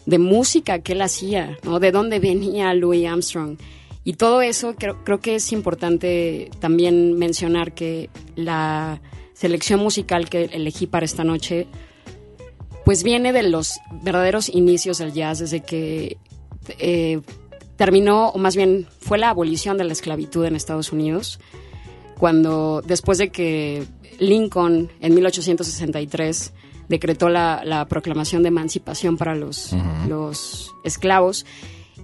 de 0.04 0.18
música 0.18 0.80
que 0.80 0.92
él 0.92 1.02
hacía, 1.02 1.57
¿no? 1.62 1.78
De 1.78 1.92
dónde 1.92 2.18
venía 2.18 2.74
Louis 2.74 3.07
Armstrong. 3.07 3.57
Y 4.04 4.14
todo 4.14 4.42
eso 4.42 4.74
creo, 4.76 5.02
creo 5.02 5.20
que 5.20 5.36
es 5.36 5.52
importante 5.52 6.50
también 6.60 7.18
mencionar 7.18 7.72
que 7.72 8.10
la 8.36 9.00
selección 9.32 9.80
musical 9.80 10.28
que 10.28 10.44
elegí 10.52 10.86
para 10.86 11.04
esta 11.04 11.24
noche 11.24 11.66
pues 12.84 13.02
viene 13.02 13.32
de 13.32 13.42
los 13.42 13.80
verdaderos 14.02 14.48
inicios 14.50 14.98
del 14.98 15.12
jazz, 15.12 15.38
desde 15.38 15.60
que 15.60 16.18
eh, 16.78 17.20
terminó, 17.76 18.28
o 18.28 18.38
más 18.38 18.56
bien 18.56 18.86
fue 19.00 19.18
la 19.18 19.30
abolición 19.30 19.78
de 19.78 19.84
la 19.84 19.92
esclavitud 19.92 20.44
en 20.44 20.54
Estados 20.54 20.92
Unidos, 20.92 21.40
cuando 22.18 22.82
después 22.86 23.18
de 23.18 23.30
que 23.30 23.86
Lincoln 24.18 24.90
en 25.00 25.14
1863 25.14 26.52
decretó 26.88 27.30
la, 27.30 27.62
la 27.64 27.86
proclamación 27.86 28.42
de 28.42 28.48
emancipación 28.48 29.16
para 29.16 29.34
los, 29.34 29.74
los 30.06 30.72
esclavos. 30.84 31.46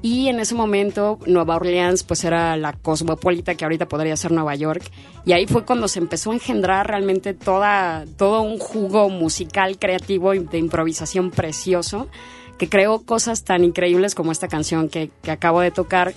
Y 0.03 0.29
en 0.29 0.41
ese 0.41 0.55
momento 0.55 1.19
Nueva 1.27 1.57
Orleans 1.57 2.05
pues 2.05 2.25
era 2.25 2.57
la 2.57 2.73
cosmopolita 2.73 3.55
que 3.55 3.65
ahorita 3.65 3.87
podría 3.87 4.17
ser 4.17 4.33
Nueva 4.33 4.55
York. 4.55 4.83
Y 5.27 5.33
ahí 5.33 5.47
fue 5.47 5.65
cuando 5.65 5.89
se 5.89 5.99
empezó 5.99 6.31
a 6.31 6.35
engendrar 6.35 6.89
realmente 6.89 7.35
toda, 7.35 8.05
todo 8.17 8.43
un 8.43 8.59
jugo 8.59 9.11
musical 9.11 9.79
creativo 9.79 10.35
y 10.35 10.41
de 10.41 10.59
improvisación 10.59 11.31
precioso 11.31 12.09
que 12.57 12.69
creó 12.69 13.01
cosas 13.07 13.45
tan 13.45 13.65
increíbles 13.65 14.15
como 14.15 14.33
esta 14.33 14.47
canción 14.47 14.91
que, 14.91 15.11
que 15.23 15.31
acabo 15.31 15.63
de 15.63 15.71
tocar, 15.71 16.13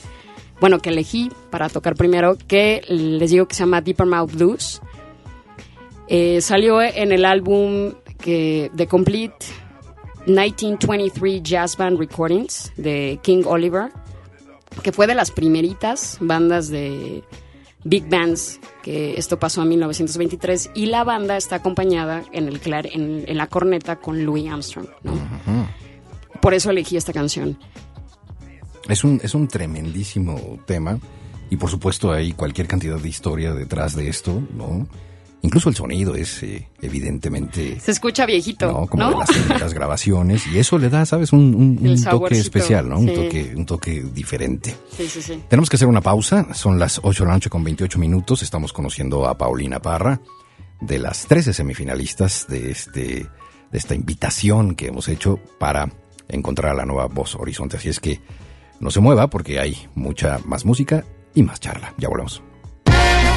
bueno, 0.59 0.79
que 0.79 0.89
elegí 0.89 1.31
para 1.49 1.69
tocar 1.69 1.95
primero, 1.95 2.37
que 2.47 2.81
les 2.89 3.31
digo 3.31 3.47
que 3.47 3.55
se 3.55 3.61
llama 3.61 3.79
Deeper 3.79 4.05
Mouth 4.05 4.33
Blues. 4.33 4.81
Eh, 6.09 6.41
salió 6.41 6.81
en 6.81 7.13
el 7.13 7.23
álbum 7.23 7.93
que, 8.19 8.69
The 8.75 8.87
Complete 8.87 9.45
1923 10.25 11.41
Jazz 11.43 11.77
Band 11.77 11.97
Recordings 11.99 12.71
de 12.77 13.19
King 13.23 13.43
Oliver, 13.45 13.91
que 14.81 14.91
fue 14.91 15.07
de 15.07 15.15
las 15.15 15.31
primeritas 15.31 16.17
bandas 16.21 16.69
de 16.69 17.23
big 17.83 18.07
bands 18.09 18.59
que 18.81 19.15
esto 19.17 19.37
pasó 19.37 19.61
en 19.63 19.69
1923 19.69 20.71
y 20.75 20.85
la 20.87 21.03
banda 21.03 21.35
está 21.37 21.57
acompañada 21.57 22.23
en, 22.31 22.47
el 22.47 22.61
clar- 22.61 22.89
en, 22.91 23.25
en 23.27 23.37
la 23.37 23.47
corneta 23.47 23.97
con 23.97 24.23
Louis 24.25 24.49
Armstrong. 24.49 24.87
¿no? 25.03 25.13
Por 26.41 26.53
eso 26.53 26.69
elegí 26.71 26.97
esta 26.97 27.13
canción. 27.13 27.57
Es 28.89 29.03
un, 29.03 29.19
es 29.23 29.33
un 29.35 29.47
tremendísimo 29.47 30.59
tema 30.65 30.99
y 31.49 31.55
por 31.57 31.69
supuesto 31.69 32.11
hay 32.11 32.33
cualquier 32.33 32.67
cantidad 32.67 32.97
de 32.99 33.07
historia 33.09 33.53
detrás 33.53 33.95
de 33.95 34.09
esto, 34.09 34.41
¿no? 34.53 34.87
Incluso 35.45 35.67
el 35.67 35.75
sonido 35.75 36.15
es 36.15 36.41
eh, 36.41 36.69
evidentemente 36.81 37.77
Se 37.79 37.91
escucha 37.91 38.25
viejito, 38.25 38.65
no, 38.71 38.87
como 38.87 39.03
¿no? 39.11 39.19
de 39.19 39.59
las 39.59 39.73
grabaciones 39.73 40.47
y 40.47 40.57
eso 40.57 40.77
le 40.79 40.89
da, 40.89 41.05
sabes, 41.05 41.33
un, 41.33 41.53
un- 41.53 42.03
toque 42.03 42.37
especial, 42.39 42.87
¿no? 42.89 42.97
Un 42.99 43.13
toque, 43.13 43.53
un 43.55 43.65
toque 43.65 44.01
diferente. 44.13 44.73
Sí, 44.97 45.05
sí, 45.07 45.21
sí. 45.21 45.43
Tenemos 45.49 45.69
que 45.69 45.75
hacer 45.75 45.87
una 45.89 45.99
pausa, 45.99 46.53
son 46.53 46.79
las 46.79 46.99
8 47.03 47.23
de 47.23 47.27
la 47.27 47.33
noche 47.33 47.49
con 47.49 47.61
28 47.63 47.99
minutos, 47.99 48.41
estamos 48.41 48.71
conociendo 48.71 49.27
a 49.27 49.37
Paulina 49.37 49.81
Parra, 49.81 50.21
de 50.79 50.97
las 50.99 51.25
13 51.27 51.53
semifinalistas 51.53 52.47
de, 52.47 52.71
este, 52.71 53.01
de 53.71 53.77
esta 53.77 53.95
invitación 53.95 54.75
que 54.75 54.87
hemos 54.87 55.09
hecho 55.09 55.39
para 55.59 55.91
encontrar 56.29 56.71
a 56.71 56.75
la 56.75 56.85
nueva 56.85 57.07
voz 57.07 57.35
Horizonte. 57.35 57.75
Así 57.77 57.89
es 57.89 57.99
que 57.99 58.21
no 58.79 58.91
se 58.91 59.01
mueva 59.01 59.29
porque 59.29 59.59
hay 59.59 59.77
mucha 59.93 60.39
más 60.45 60.63
música 60.65 61.03
y 61.35 61.43
más 61.43 61.59
charla. 61.59 61.93
Ya 61.97 62.07
volvemos. 62.07 62.41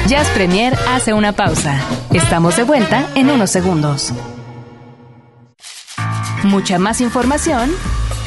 Jazz 0.07 0.29
Premier 0.29 0.73
hace 0.87 1.13
una 1.13 1.33
pausa. 1.33 1.77
Estamos 2.13 2.55
de 2.55 2.63
vuelta 2.63 3.05
en 3.15 3.29
unos 3.29 3.49
segundos. 3.49 4.13
Mucha 6.43 6.79
más 6.79 7.01
información, 7.01 7.69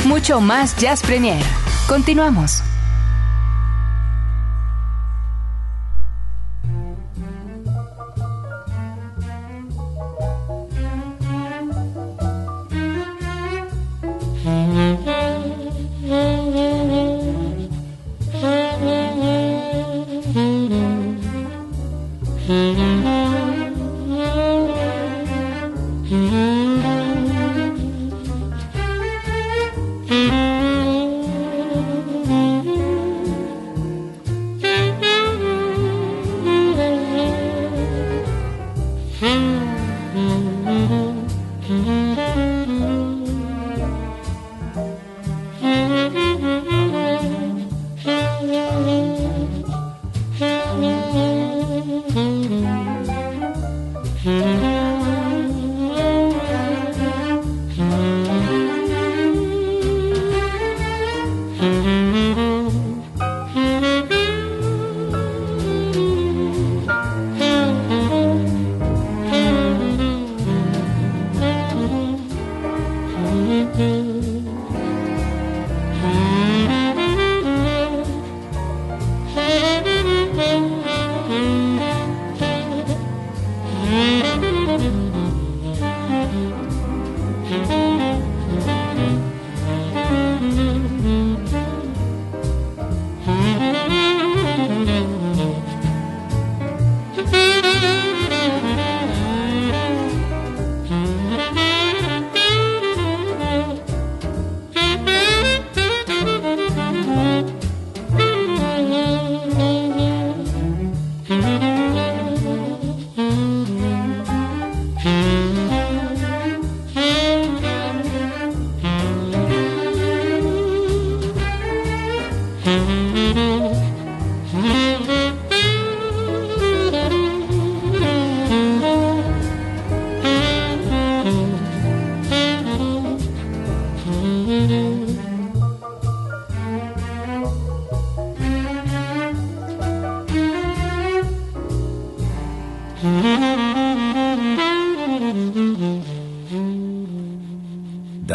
mucho 0.04 0.42
más 0.42 0.76
Jazz 0.76 1.00
Premier. 1.00 1.42
Continuamos. 1.88 2.62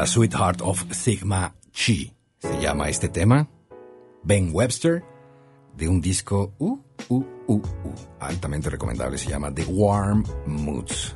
The 0.06 0.12
Sweetheart 0.12 0.62
of 0.62 0.84
Sigma 0.92 1.56
Chi 1.72 2.14
se 2.38 2.62
llama 2.62 2.90
este 2.90 3.10
tema. 3.10 3.50
Ben 4.22 4.52
Webster, 4.54 5.04
de 5.76 5.88
un 5.88 6.00
disco 6.00 6.54
uh, 6.60 6.78
uh, 7.10 7.26
uh, 7.48 7.56
uh, 7.56 7.64
altamente 8.20 8.70
recomendable, 8.70 9.18
se 9.18 9.32
llama 9.32 9.52
The 9.52 9.66
Warm 9.66 10.24
Moods. 10.46 11.16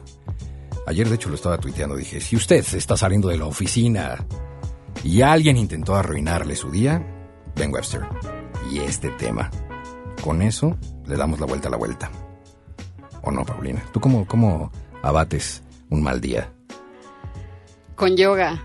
Ayer 0.88 1.08
de 1.08 1.14
hecho 1.14 1.30
lo 1.30 1.36
estaba 1.36 1.60
tuiteando, 1.60 1.96
dije, 1.96 2.20
si 2.20 2.36
usted 2.36 2.66
está 2.74 2.98
saliendo 2.98 3.28
de 3.28 3.38
la 3.38 3.46
oficina 3.46 4.26
y 5.04 5.22
alguien 5.22 5.58
intentó 5.58 5.94
arruinarle 5.94 6.56
su 6.56 6.72
día, 6.72 7.06
Ben 7.56 7.72
Webster. 7.72 8.08
Y 8.72 8.80
este 8.80 9.10
tema. 9.12 9.52
Con 10.24 10.42
eso 10.42 10.76
le 11.06 11.16
damos 11.16 11.40
la 11.40 11.46
vuelta 11.46 11.68
a 11.68 11.72
la 11.72 11.78
vuelta. 11.78 12.10
¿O 13.22 13.30
no, 13.30 13.46
Paulina? 13.46 13.84
¿Tú 13.94 14.00
cómo, 14.00 14.26
cómo 14.26 14.72
abates 15.04 15.62
un 15.92 16.02
mal 16.02 16.20
día? 16.20 16.52
Con 18.00 18.16
yoga. 18.18 18.64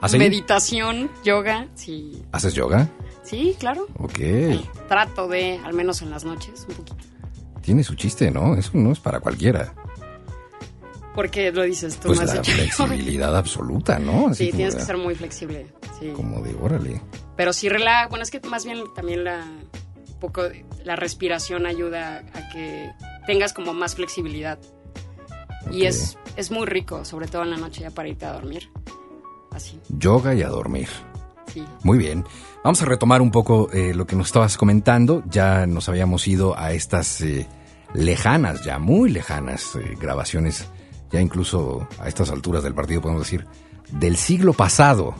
¿Ah, 0.00 0.08
sí? 0.08 0.16
Meditación, 0.16 1.10
yoga, 1.24 1.66
sí. 1.74 2.22
¿Haces 2.32 2.54
yoga? 2.54 2.88
Sí, 3.24 3.56
claro. 3.58 3.86
Ok. 3.98 4.18
Trato 4.88 5.26
de, 5.26 5.58
al 5.64 5.74
menos 5.74 6.00
en 6.02 6.10
las 6.10 6.24
noches, 6.24 6.64
un 6.68 6.76
poquito. 6.76 6.96
Tiene 7.60 7.82
su 7.82 7.96
chiste, 7.96 8.30
¿no? 8.30 8.54
Eso 8.54 8.70
no 8.74 8.92
es 8.92 9.00
para 9.00 9.18
cualquiera. 9.20 9.74
¿Por 11.14 11.30
qué 11.30 11.50
lo 11.50 11.62
dices 11.62 11.98
tú? 11.98 12.08
Pues 12.08 12.20
has 12.20 12.34
la 12.34 12.40
hecho- 12.40 12.52
flexibilidad 12.52 13.36
absoluta, 13.36 13.98
¿no? 13.98 14.28
Así 14.28 14.46
Sí, 14.46 14.52
tienes 14.52 14.74
de- 14.74 14.80
que 14.80 14.86
ser 14.86 14.96
muy 14.98 15.14
flexible. 15.14 15.66
Sí. 15.98 16.10
Como 16.14 16.40
de, 16.42 16.54
órale. 16.60 17.00
Pero 17.36 17.52
sí 17.52 17.68
relaja, 17.68 18.06
bueno, 18.08 18.22
es 18.22 18.30
que 18.30 18.40
más 18.48 18.64
bien 18.64 18.84
también 18.94 19.24
la 19.24 19.44
poco 20.20 20.42
la 20.84 20.94
respiración 20.96 21.66
ayuda 21.66 22.18
a 22.34 22.48
que 22.52 22.90
tengas 23.26 23.52
como 23.52 23.72
más 23.74 23.94
flexibilidad. 23.96 24.58
Y 25.70 25.84
es, 25.86 26.16
es 26.36 26.50
muy 26.50 26.66
rico, 26.66 27.04
sobre 27.04 27.26
todo 27.26 27.42
en 27.42 27.50
la 27.50 27.56
noche 27.56 27.82
ya 27.82 27.90
para 27.90 28.08
irte 28.08 28.24
a 28.26 28.32
dormir. 28.32 28.70
Así, 29.52 29.80
Yoga 29.88 30.34
y 30.34 30.42
a 30.42 30.48
dormir. 30.48 30.88
sí. 31.52 31.64
Muy 31.82 31.98
bien. 31.98 32.24
Vamos 32.62 32.82
a 32.82 32.84
retomar 32.84 33.22
un 33.22 33.30
poco 33.30 33.70
eh, 33.72 33.94
lo 33.94 34.06
que 34.06 34.16
nos 34.16 34.26
estabas 34.26 34.56
comentando. 34.56 35.22
Ya 35.30 35.66
nos 35.66 35.88
habíamos 35.88 36.26
ido 36.26 36.58
a 36.58 36.72
estas 36.72 37.20
eh, 37.20 37.46
lejanas, 37.94 38.64
ya 38.64 38.78
muy 38.78 39.08
lejanas 39.10 39.76
eh, 39.76 39.96
grabaciones, 40.00 40.66
ya 41.12 41.20
incluso 41.20 41.88
a 42.00 42.08
estas 42.08 42.30
alturas 42.30 42.62
del 42.64 42.74
partido 42.74 43.00
podemos 43.00 43.22
decir, 43.22 43.46
del 43.92 44.16
siglo 44.16 44.52
pasado. 44.52 45.14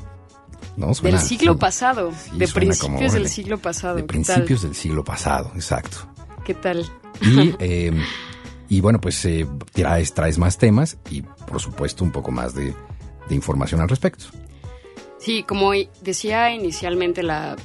¿no? 0.77 0.93
Suena- 0.93 1.19
del 1.19 1.27
siglo 1.27 1.57
pasado, 1.57 2.13
sí, 2.13 2.37
de 2.37 2.47
como, 2.47 2.55
principios 2.55 3.13
del 3.13 3.23
órale, 3.23 3.29
siglo 3.29 3.59
pasado. 3.59 3.95
De 3.97 4.03
¿qué 4.03 4.07
principios 4.09 4.63
del 4.63 4.75
siglo 4.75 5.05
pasado, 5.05 5.53
exacto. 5.55 5.99
¿Qué 6.45 6.55
tal? 6.55 6.85
Y, 7.23 7.55
eh, 7.61 7.93
y 8.69 8.81
bueno, 8.81 9.01
pues 9.01 9.25
eh, 9.25 9.47
traes, 9.73 10.15
traes 10.15 10.39
más 10.39 10.59
temas 10.59 10.99
y 11.11 11.23
por 11.23 11.61
supuesto 11.61 12.05
un 12.05 12.13
poco 12.13 12.31
más 12.31 12.55
de, 12.55 12.75
de 13.29 13.35
información 13.35 13.81
al 13.81 13.89
respecto. 13.89 14.27
Sí, 15.19 15.43
como 15.43 15.73
decía 16.03 16.53
inicialmente, 16.53 17.23
la, 17.23 17.57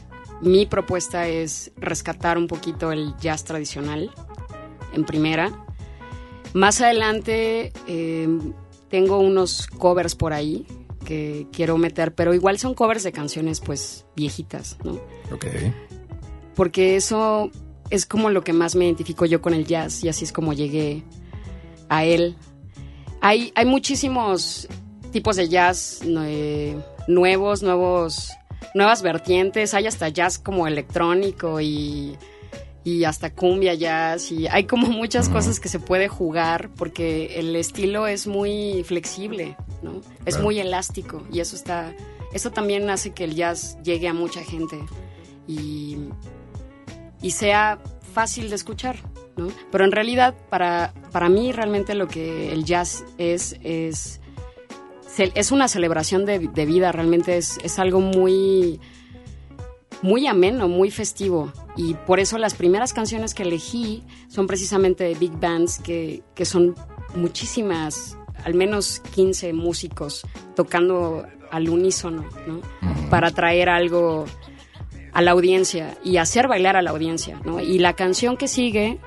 mi 0.42 0.66
propuesta 0.66 1.28
es 1.28 1.72
rescatar 1.78 2.38
un 2.38 2.48
poquito 2.48 2.92
el 2.92 3.16
jazz 3.18 3.44
tradicional 3.44 4.12
en 4.94 5.06
primera. 5.06 5.66
Más 6.54 6.82
adelante 6.82 7.72
eh, 7.88 8.28
tengo 8.90 9.20
unos 9.20 9.68
covers 9.68 10.16
por 10.16 10.34
ahí 10.34 10.66
que 11.06 11.48
quiero 11.52 11.78
meter, 11.78 12.14
pero 12.14 12.34
igual 12.34 12.58
son 12.60 12.74
covers 12.74 13.04
de 13.04 13.12
canciones 13.12 13.60
pues 13.60 14.06
viejitas, 14.16 14.78
¿no? 14.84 14.94
Ok. 15.34 15.46
Porque 16.56 16.96
eso 16.96 17.50
es 17.92 18.06
como 18.06 18.30
lo 18.30 18.44
que 18.44 18.54
más 18.54 18.76
me 18.76 18.86
identifico 18.86 19.26
yo 19.26 19.42
con 19.42 19.54
el 19.54 19.68
jazz 19.68 20.04
y 20.04 20.10
así 20.10 20.26
es 20.26 20.32
como 20.32 20.54
llegué 20.54 21.04
a 21.90 22.06
él. 22.06 22.36
Hay, 23.20 23.52
hay 23.54 23.66
muchísimos 23.66 24.68
tipos 25.12 25.36
de 25.36 25.50
jazz 25.50 26.00
eh, 26.04 26.76
nuevos, 27.08 27.62
nuevos, 27.62 28.32
nuevas 28.74 29.02
vertientes. 29.02 29.74
Hay 29.74 29.88
hasta 29.88 30.08
jazz 30.10 30.40
como 30.40 30.68
electrónico 30.68 31.60
y, 31.60 32.18
y 32.86 33.04
hasta 33.04 33.34
cumbia 33.34 33.74
jazz. 33.74 34.32
Y 34.32 34.48
hay 34.48 34.64
como 34.64 34.88
muchas 34.88 35.28
cosas 35.28 35.60
que 35.60 35.68
se 35.68 35.80
puede 35.80 36.08
jugar 36.08 36.70
porque 36.78 37.40
el 37.40 37.56
estilo 37.58 38.08
es 38.08 38.26
muy 38.26 38.84
flexible, 38.86 39.58
¿no? 39.84 40.00
Es 40.26 40.40
muy 40.40 40.60
elástico 40.60 41.24
y 41.32 41.42
eso 41.42 41.58
está, 41.58 41.94
eso 42.34 42.52
también 42.52 42.90
hace 42.90 43.12
que 43.12 43.26
el 43.26 43.36
jazz 43.36 43.78
llegue 43.84 44.08
a 44.08 44.14
mucha 44.14 44.42
gente 44.44 44.80
y, 45.46 45.98
y 47.22 47.32
sea 47.32 47.80
fácil 48.14 48.50
de 48.50 48.56
escuchar, 48.56 48.98
¿no? 49.38 49.48
Pero 49.72 49.86
en 49.86 49.92
realidad, 49.92 50.36
para, 50.50 50.94
para 51.12 51.30
mí, 51.30 51.52
realmente 51.52 51.96
lo 51.96 52.08
que 52.08 52.52
el 52.52 52.66
jazz 52.66 53.06
es, 53.18 53.58
es, 53.64 54.20
es 55.18 55.52
una 55.52 55.68
celebración 55.68 56.26
de, 56.26 56.40
de 56.40 56.66
vida, 56.66 56.92
realmente 56.92 57.38
es, 57.38 57.58
es 57.64 57.80
algo 57.80 58.02
muy, 58.02 58.80
muy 60.02 60.28
ameno, 60.28 60.68
muy 60.68 60.92
festivo. 60.92 61.52
Y 61.76 61.94
por 61.94 62.20
eso 62.20 62.38
las 62.38 62.54
primeras 62.54 62.94
canciones 62.94 63.34
que 63.34 63.44
elegí 63.44 64.04
son 64.28 64.48
precisamente 64.48 65.04
de 65.04 65.16
big 65.16 65.40
bands, 65.40 65.80
que, 65.80 66.24
que 66.36 66.46
son 66.46 66.76
muchísimas, 67.16 68.18
al 68.44 68.56
menos 68.56 69.02
15 69.14 69.54
músicos 69.54 70.26
tocando 70.56 71.26
al 71.52 71.70
unísono, 71.70 72.26
¿no? 72.48 72.62
Para 73.10 73.32
traer 73.32 73.70
algo 73.70 74.26
a 75.14 75.22
la 75.22 75.32
audiencia 75.32 75.98
y 76.04 76.18
hacer 76.18 76.48
bailar 76.48 76.76
a 76.76 76.82
la 76.82 76.92
audiencia, 76.92 77.40
¿no? 77.44 77.60
Y 77.60 77.80
la 77.80 77.94
canción 77.94 78.38
que 78.38 78.48
sigue, 78.48 79.00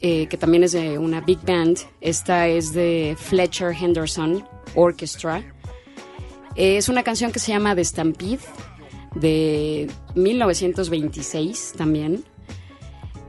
eh, 0.00 0.26
que 0.26 0.36
también 0.36 0.64
es 0.64 0.72
de 0.72 0.98
una 0.98 1.20
big 1.20 1.40
band, 1.44 1.78
esta 2.00 2.46
es 2.48 2.72
de 2.72 3.16
Fletcher 3.18 3.72
Henderson 3.72 4.46
Orchestra. 4.74 5.42
Es 6.56 6.88
una 6.88 7.02
canción 7.02 7.32
que 7.32 7.38
se 7.38 7.52
llama 7.52 7.74
The 7.74 7.84
Stampede, 7.84 8.40
de 9.14 9.90
1926 10.14 11.74
también. 11.76 12.24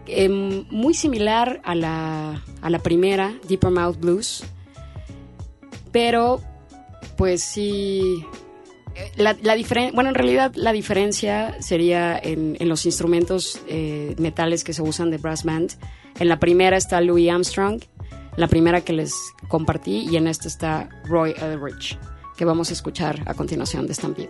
Em, 0.08 0.66
muy 0.72 0.94
similar 0.94 1.62
a 1.64 1.76
la, 1.76 2.44
a 2.62 2.70
la 2.70 2.80
primera, 2.80 3.34
Deeper 3.48 3.70
Mouth 3.70 3.98
Blues, 4.00 4.44
pero 5.92 6.42
pues 7.16 7.44
sí 7.44 8.26
la, 9.18 9.36
diferen- 9.56 9.94
bueno, 9.94 10.10
en 10.10 10.16
realidad 10.16 10.52
la 10.56 10.72
diferencia 10.72 11.56
sería 11.62 12.18
en, 12.18 12.58
en 12.60 12.70
los 12.70 12.86
instrumentos 12.86 13.60
eh, 13.68 14.16
metales 14.18 14.64
que 14.64 14.74
se 14.74 14.82
usan 14.82 15.12
de 15.12 15.18
brass 15.18 15.44
band. 15.44 15.72
En 16.20 16.28
la 16.30 16.40
primera 16.40 16.78
está 16.78 17.02
Louis 17.02 17.30
Armstrong, 17.30 17.82
la 18.36 18.48
primera 18.48 18.82
que 18.82 18.94
les 18.94 19.14
compartí, 19.48 20.08
y 20.10 20.16
en 20.18 20.28
esta 20.28 20.48
está 20.48 20.90
Roy 21.06 21.34
Eldridge, 21.42 21.98
que 22.38 22.46
vamos 22.46 22.70
a 22.70 22.74
escuchar 22.74 23.22
a 23.26 23.34
continuación 23.34 23.88
de 23.88 23.94
Stampede. 23.94 24.30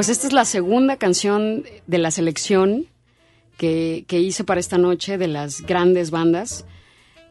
Pues 0.00 0.08
esta 0.08 0.28
es 0.28 0.32
la 0.32 0.46
segunda 0.46 0.96
canción 0.96 1.62
de 1.86 1.98
la 1.98 2.10
selección 2.10 2.86
que, 3.58 4.06
que 4.08 4.18
hice 4.18 4.44
para 4.44 4.58
esta 4.58 4.78
noche 4.78 5.18
de 5.18 5.28
las 5.28 5.60
grandes 5.60 6.10
bandas. 6.10 6.64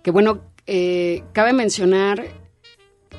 Que 0.03 0.11
bueno, 0.11 0.41
eh, 0.67 1.23
cabe 1.33 1.51
mencionar, 1.51 2.27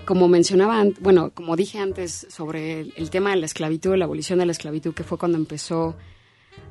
como 0.05 0.29
mencionaba, 0.29 0.85
bueno, 1.01 1.33
como 1.35 1.57
dije 1.57 1.81
antes 1.81 2.29
sobre 2.31 2.93
el, 2.95 3.11
tema 3.11 3.31
de 3.31 3.39
la 3.39 3.47
esclavitud, 3.47 3.97
la 3.97 4.05
abolición 4.05 4.39
de 4.39 4.47
la 4.47 4.53
esclavitud, 4.53 4.95
que 4.95 5.03
fue 5.03 5.19
cuando 5.19 5.37
empezó 5.37 5.97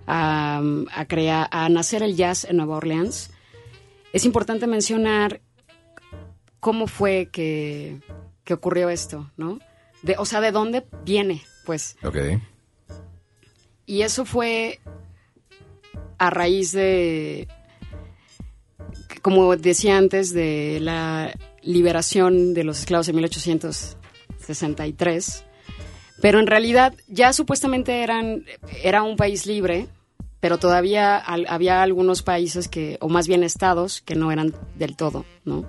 a, 0.07 0.61
a 0.93 1.05
crear, 1.05 1.49
a 1.51 1.67
nacer 1.67 2.01
el 2.01 2.15
jazz 2.15 2.45
en 2.45 2.55
Nueva 2.55 2.77
Orleans. 2.77 3.29
Es 4.13 4.23
importante 4.23 4.67
mencionar 4.67 5.41
cómo 6.61 6.87
fue 6.87 7.27
que, 7.29 7.99
que 8.45 8.53
ocurrió 8.53 8.89
esto, 8.89 9.29
¿no? 9.35 9.59
De, 10.01 10.15
o 10.17 10.23
sea, 10.23 10.39
de 10.39 10.53
dónde 10.53 10.85
viene, 11.03 11.43
pues. 11.65 11.97
Ok. 12.05 12.15
Y 13.89 14.03
eso 14.03 14.23
fue 14.23 14.79
a 16.19 16.29
raíz 16.29 16.71
de, 16.73 17.47
como 19.23 19.55
decía 19.55 19.97
antes, 19.97 20.31
de 20.31 20.77
la 20.79 21.35
liberación 21.63 22.53
de 22.53 22.63
los 22.63 22.81
esclavos 22.81 23.09
en 23.09 23.15
1863. 23.15 25.43
Pero 26.21 26.39
en 26.39 26.45
realidad 26.45 26.93
ya 27.07 27.33
supuestamente 27.33 28.03
eran, 28.03 28.45
era 28.83 29.01
un 29.01 29.17
país 29.17 29.47
libre, 29.47 29.87
pero 30.39 30.59
todavía 30.59 31.17
había 31.17 31.81
algunos 31.81 32.21
países 32.21 32.67
que, 32.67 32.99
o 33.01 33.09
más 33.09 33.27
bien 33.27 33.41
estados, 33.41 34.01
que 34.01 34.13
no 34.13 34.31
eran 34.31 34.53
del 34.75 34.95
todo, 34.95 35.25
¿no? 35.45 35.65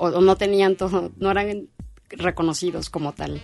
O 0.00 0.20
no 0.20 0.34
tenían 0.34 0.74
todo, 0.74 1.12
no 1.16 1.30
eran 1.30 1.68
reconocidos 2.10 2.90
como 2.90 3.12
tal. 3.12 3.40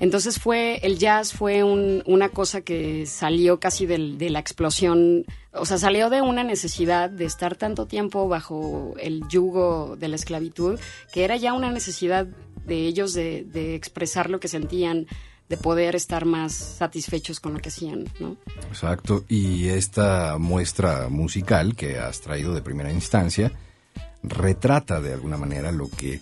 Entonces 0.00 0.38
fue, 0.38 0.78
el 0.82 0.98
jazz 0.98 1.32
fue 1.32 1.62
un- 1.62 2.02
una 2.06 2.28
cosa 2.28 2.60
que 2.60 3.06
salió 3.06 3.58
casi 3.60 3.86
del- 3.86 4.18
de 4.18 4.28
la 4.30 4.38
explosión, 4.40 5.24
o 5.52 5.64
sea, 5.64 5.78
salió 5.78 6.10
de 6.10 6.20
una 6.20 6.44
necesidad 6.44 7.08
de 7.08 7.24
estar 7.24 7.56
tanto 7.56 7.86
tiempo 7.86 8.28
bajo 8.28 8.94
el 9.00 9.22
yugo 9.28 9.96
de 9.96 10.08
la 10.08 10.16
esclavitud, 10.16 10.78
que 11.12 11.24
era 11.24 11.36
ya 11.36 11.52
una 11.54 11.70
necesidad 11.70 12.26
de 12.66 12.86
ellos 12.86 13.14
de, 13.14 13.44
de 13.44 13.74
expresar 13.74 14.30
lo 14.30 14.40
que 14.40 14.48
sentían, 14.48 15.06
de 15.48 15.56
poder 15.58 15.94
estar 15.94 16.24
más 16.24 16.52
satisfechos 16.54 17.38
con 17.38 17.52
lo 17.52 17.60
que 17.60 17.68
hacían, 17.68 18.04
¿no? 18.18 18.36
Exacto. 18.68 19.24
Y 19.28 19.68
esta 19.68 20.38
muestra 20.38 21.08
musical 21.10 21.76
que 21.76 21.98
has 21.98 22.20
traído 22.22 22.54
de 22.54 22.62
primera 22.62 22.90
instancia 22.90 23.52
retrata 24.22 25.00
de 25.02 25.12
alguna 25.12 25.36
manera 25.36 25.70
lo 25.70 25.88
que, 25.90 26.20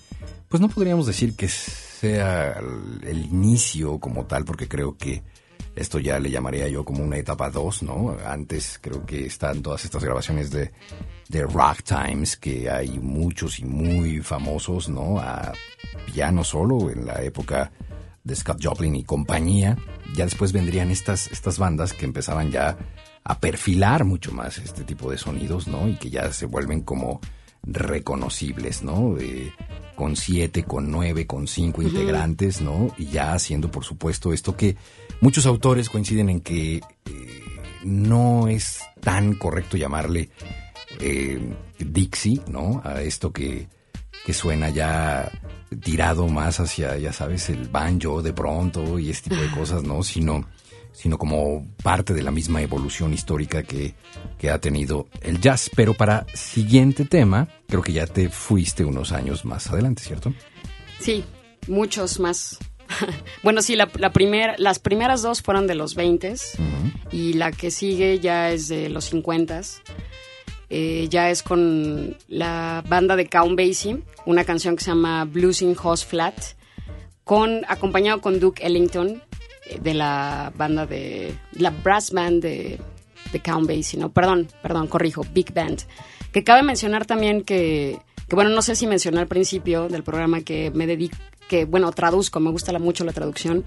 pues 0.48 0.60
no 0.60 0.68
podríamos 0.68 1.06
decir 1.06 1.34
que 1.36 1.48
sea 2.02 2.60
el, 3.04 3.26
inicio 3.26 4.00
como 4.00 4.26
tal, 4.26 4.44
porque 4.44 4.66
creo 4.66 4.96
que 4.98 5.22
esto 5.76 6.00
ya 6.00 6.18
le 6.18 6.32
llamaría 6.32 6.66
yo 6.66 6.84
como 6.84 7.04
una 7.04 7.16
etapa 7.16 7.48
2, 7.48 7.84
¿no? 7.84 8.16
Antes 8.26 8.80
creo 8.82 9.06
que 9.06 9.24
están 9.24 9.62
todas 9.62 9.84
estas 9.84 10.02
grabaciones 10.02 10.50
de, 10.50 10.72
de 11.28 11.42
Rock 11.42 11.84
Times, 11.84 12.36
que 12.36 12.68
hay 12.68 12.98
muchos 12.98 13.60
y 13.60 13.64
muy 13.64 14.18
famosos, 14.18 14.88
¿no? 14.88 15.20
A 15.20 15.52
piano 16.12 16.42
solo 16.42 16.90
en 16.90 17.06
la 17.06 17.22
época 17.22 17.70
de 18.24 18.34
Scott 18.34 18.58
Joplin 18.60 18.96
y 18.96 19.04
compañía. 19.04 19.76
Ya 20.16 20.24
después 20.24 20.52
vendrían 20.52 20.90
estas, 20.90 21.30
estas 21.30 21.56
bandas 21.56 21.92
que 21.92 22.04
empezaban 22.04 22.50
ya 22.50 22.76
a 23.22 23.38
perfilar 23.38 24.04
mucho 24.04 24.32
más 24.32 24.58
este 24.58 24.82
tipo 24.82 25.08
de 25.08 25.18
sonidos, 25.18 25.68
¿no? 25.68 25.86
Y 25.86 25.94
que 25.94 26.10
ya 26.10 26.32
se 26.32 26.46
vuelven 26.46 26.80
como 26.80 27.20
reconocibles, 27.62 28.82
¿no? 28.82 29.16
Con 29.94 30.16
siete, 30.16 30.64
con 30.64 30.90
nueve, 30.90 31.26
con 31.26 31.46
cinco 31.46 31.82
integrantes, 31.82 32.60
¿no? 32.60 32.94
Y 32.98 33.06
ya 33.06 33.32
haciendo, 33.32 33.70
por 33.70 33.84
supuesto, 33.84 34.32
esto 34.32 34.56
que 34.56 34.76
muchos 35.20 35.46
autores 35.46 35.88
coinciden 35.88 36.28
en 36.28 36.40
que 36.40 36.76
eh, 36.76 37.42
no 37.84 38.48
es 38.48 38.80
tan 39.00 39.34
correcto 39.34 39.76
llamarle 39.76 40.30
eh, 41.00 41.40
Dixie, 41.78 42.40
¿no? 42.48 42.80
A 42.84 43.02
esto 43.02 43.32
que, 43.32 43.68
que 44.24 44.32
suena 44.32 44.70
ya 44.70 45.30
tirado 45.82 46.28
más 46.28 46.60
hacia, 46.60 46.96
ya 46.98 47.12
sabes, 47.12 47.48
el 47.50 47.68
banjo 47.68 48.22
de 48.22 48.32
pronto 48.32 48.98
y 48.98 49.10
este 49.10 49.30
tipo 49.30 49.42
de 49.42 49.50
cosas, 49.50 49.82
¿no? 49.82 50.02
Sino, 50.02 50.46
sino 50.92 51.18
como 51.18 51.66
parte 51.82 52.14
de 52.14 52.22
la 52.22 52.30
misma 52.30 52.62
evolución 52.62 53.12
histórica 53.12 53.62
que, 53.62 53.94
que 54.38 54.50
ha 54.50 54.60
tenido 54.60 55.08
el 55.22 55.40
jazz. 55.40 55.70
Pero 55.74 55.94
para 55.94 56.26
siguiente 56.34 57.04
tema, 57.04 57.48
creo 57.68 57.82
que 57.82 57.92
ya 57.92 58.06
te 58.06 58.28
fuiste 58.28 58.84
unos 58.84 59.12
años 59.12 59.44
más 59.44 59.68
adelante, 59.70 60.02
¿cierto? 60.02 60.32
Sí, 61.00 61.24
muchos 61.66 62.20
más. 62.20 62.58
bueno, 63.42 63.62
sí, 63.62 63.74
la, 63.76 63.88
la 63.98 64.12
primer- 64.12 64.58
las 64.58 64.78
primeras 64.78 65.22
dos 65.22 65.42
fueron 65.42 65.66
de 65.66 65.74
los 65.74 65.94
20 65.94 66.34
y 67.10 67.32
la 67.34 67.50
que 67.52 67.70
sigue 67.70 68.18
ya 68.20 68.50
es 68.50 68.68
de 68.68 68.88
los 68.88 69.06
50 69.06 69.60
eh, 70.74 71.06
ya 71.10 71.28
es 71.30 71.42
con 71.42 72.16
la 72.28 72.82
banda 72.88 73.14
de 73.16 73.26
Count 73.28 73.58
Basie, 73.58 74.02
una 74.24 74.44
canción 74.44 74.74
que 74.76 74.84
se 74.84 74.90
llama 74.90 75.24
Bluesing 75.26 75.74
House 75.74 76.02
Flat, 76.04 76.34
con, 77.24 77.62
acompañado 77.68 78.20
con 78.22 78.40
Duke 78.40 78.64
Ellington 78.66 79.22
de 79.82 79.94
la 79.94 80.52
banda 80.56 80.86
de 80.86 81.34
la 81.52 81.70
brass 81.70 82.10
band 82.12 82.42
de, 82.42 82.78
de 83.32 83.40
Count 83.40 83.66
Basie, 83.68 83.98
no, 83.98 84.10
perdón, 84.10 84.48
perdón, 84.62 84.86
corrijo, 84.88 85.24
Big 85.32 85.52
Band. 85.54 85.80
Que 86.32 86.44
cabe 86.44 86.62
mencionar 86.62 87.06
también 87.06 87.42
que, 87.42 87.98
que 88.28 88.34
bueno, 88.34 88.50
no 88.50 88.62
sé 88.62 88.74
si 88.74 88.86
mencioné 88.86 89.20
al 89.20 89.28
principio 89.28 89.88
del 89.88 90.02
programa 90.02 90.40
que 90.40 90.70
me 90.70 90.86
dedico, 90.86 91.16
que 91.48 91.64
bueno, 91.66 91.92
traduzco, 91.92 92.40
me 92.40 92.50
gusta 92.50 92.72
la- 92.72 92.78
mucho 92.78 93.04
la 93.04 93.12
traducción. 93.12 93.64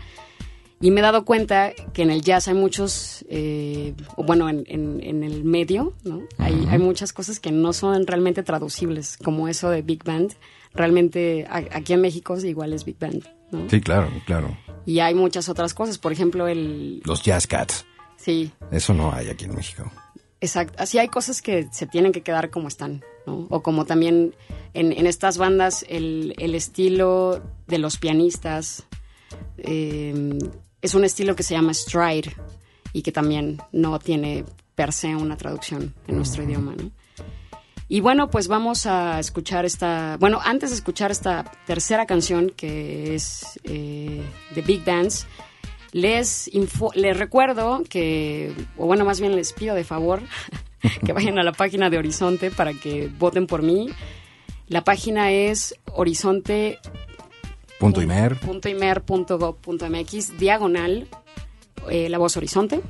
Y 0.82 0.92
me 0.92 1.00
he 1.00 1.04
dado 1.04 1.24
cuenta 1.24 1.72
que 1.94 2.02
en 2.02 2.10
el 2.12 2.22
jazz 2.22 2.50
hay 2.50 2.54
muchos, 2.54 3.24
eh, 3.30 3.94
bueno, 4.18 4.50
en, 4.50 4.66
en- 4.68 5.02
en 5.02 5.24
el 5.24 5.46
medio, 5.46 5.94
¿no? 6.04 6.24
Hay, 6.38 6.68
hay 6.70 6.80
muchas 6.80 7.14
cosas 7.14 7.40
que 7.40 7.52
no 7.52 7.72
son 7.72 8.06
realmente 8.06 8.44
traducibles, 8.44 9.18
como 9.18 9.48
eso 9.48 9.70
de 9.70 9.82
Big 9.84 10.04
Band. 10.04 10.34
Realmente 10.74 11.46
a- 11.50 11.64
aquí 11.72 11.94
en 11.94 12.02
México 12.02 12.38
igual 12.40 12.74
es 12.74 12.84
Big 12.84 13.00
Band, 13.00 13.24
¿no? 13.52 13.70
Sí, 13.70 13.80
claro, 13.80 14.10
claro. 14.26 14.58
Y 14.86 15.00
hay 15.00 15.16
muchas 15.16 15.50
otras 15.50 15.74
cosas, 15.74 15.98
por 15.98 16.12
ejemplo, 16.12 16.48
el... 16.48 17.02
Los 17.06 17.24
Jazz 17.24 17.48
Cats. 17.48 17.86
Sí, 18.18 18.52
Eso 18.72 18.94
no 18.94 19.12
hay 19.14 19.30
aquí 19.30 19.46
en 19.46 19.56
México. 19.56 19.92
Exacto. 20.42 20.76
Así 20.78 20.98
hay 20.98 21.08
cosas 21.08 21.42
que 21.42 21.68
se 21.72 21.88
tienen 21.88 22.12
que 22.12 22.22
quedar 22.22 22.50
como 22.50 22.68
están, 22.68 23.04
¿no? 23.26 23.48
O 23.50 23.62
como 23.64 23.86
también 23.86 24.36
en, 24.74 24.92
en 24.92 25.08
estas 25.08 25.38
bandas 25.38 25.86
el, 25.90 26.36
el 26.38 26.56
estilo 26.56 27.42
de 27.68 27.78
los 27.78 27.98
pianistas 27.98 28.86
eh, 29.58 30.38
es 30.82 30.94
un 30.94 31.04
estilo 31.04 31.36
que 31.36 31.44
se 31.44 31.56
llama 31.56 31.74
stride 31.74 32.36
y 32.94 33.02
que 33.02 33.12
también 33.12 33.62
no 33.72 33.98
tiene 34.00 34.46
per 34.76 34.94
se 34.94 35.16
una 35.16 35.38
traducción 35.38 35.96
en 36.08 36.16
nuestro 36.16 36.44
idioma, 36.44 36.76
¿no? 36.76 36.92
Y 37.88 38.00
bueno, 38.02 38.30
pues 38.30 38.48
vamos 38.48 38.86
a 38.88 39.20
escuchar 39.20 39.64
esta, 39.66 40.18
bueno, 40.20 40.40
antes 40.44 40.72
de 40.72 40.76
escuchar 40.76 41.12
esta 41.12 41.44
tercera 41.68 42.06
canción 42.08 42.50
que 42.50 43.14
es 43.14 43.60
eh, 43.64 44.24
de 44.56 44.62
Big 44.62 44.84
Bands, 44.84 45.28
les, 45.92 46.48
info- 46.54 46.92
les 46.96 47.16
recuerdo 47.18 47.84
que, 47.88 48.54
o 48.78 48.88
bueno, 48.88 49.06
más 49.06 49.20
bien 49.22 49.36
les 49.36 49.54
pido 49.54 49.76
de 49.76 49.84
favor 49.84 50.22
que 51.06 51.14
vayan 51.14 51.38
a 51.38 51.44
la 51.44 51.52
página 51.52 51.90
de 51.92 51.98
Horizonte 52.00 52.50
para 52.52 52.74
que 52.74 53.08
voten 53.20 53.46
por 53.48 53.62
mí. 53.62 53.90
La 54.68 54.84
página 54.84 55.32
es 55.32 55.76
horizonte 55.94 56.80
Punto 57.80 58.02
Imer. 58.02 58.36
.imer.gov.mx 58.68 60.38
diagonal 60.40 61.08
eh, 61.90 62.10
La 62.10 62.18
Voz 62.18 62.36
Horizonte. 62.38 62.82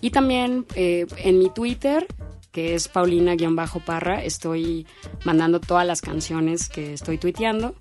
Y 0.00 0.10
también 0.10 0.64
eh, 0.74 1.06
en 1.18 1.38
mi 1.38 1.50
Twitter, 1.50 2.06
que 2.54 2.76
es 2.76 2.86
Paulina-Parra, 2.86 4.22
estoy 4.22 4.86
mandando 5.24 5.60
todas 5.60 5.84
las 5.84 6.00
canciones 6.00 6.68
que 6.68 6.92
estoy 6.92 7.18
tuiteando 7.18 7.74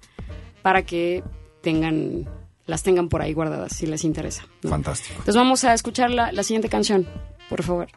para 0.63 0.81
que 0.83 1.23
tengan 1.61 2.27
las 2.65 2.81
tengan 2.81 3.07
por 3.07 3.21
ahí 3.21 3.33
guardadas 3.33 3.73
si 3.73 3.85
les 3.85 4.03
interesa. 4.03 4.47
¿no? 4.63 4.71
Fantástico. 4.71 5.13
Entonces 5.13 5.35
vamos 5.35 5.63
a 5.63 5.75
escuchar 5.75 6.09
la, 6.09 6.31
la 6.31 6.41
siguiente 6.41 6.69
canción, 6.69 7.07
por 7.49 7.61
favor. 7.61 7.87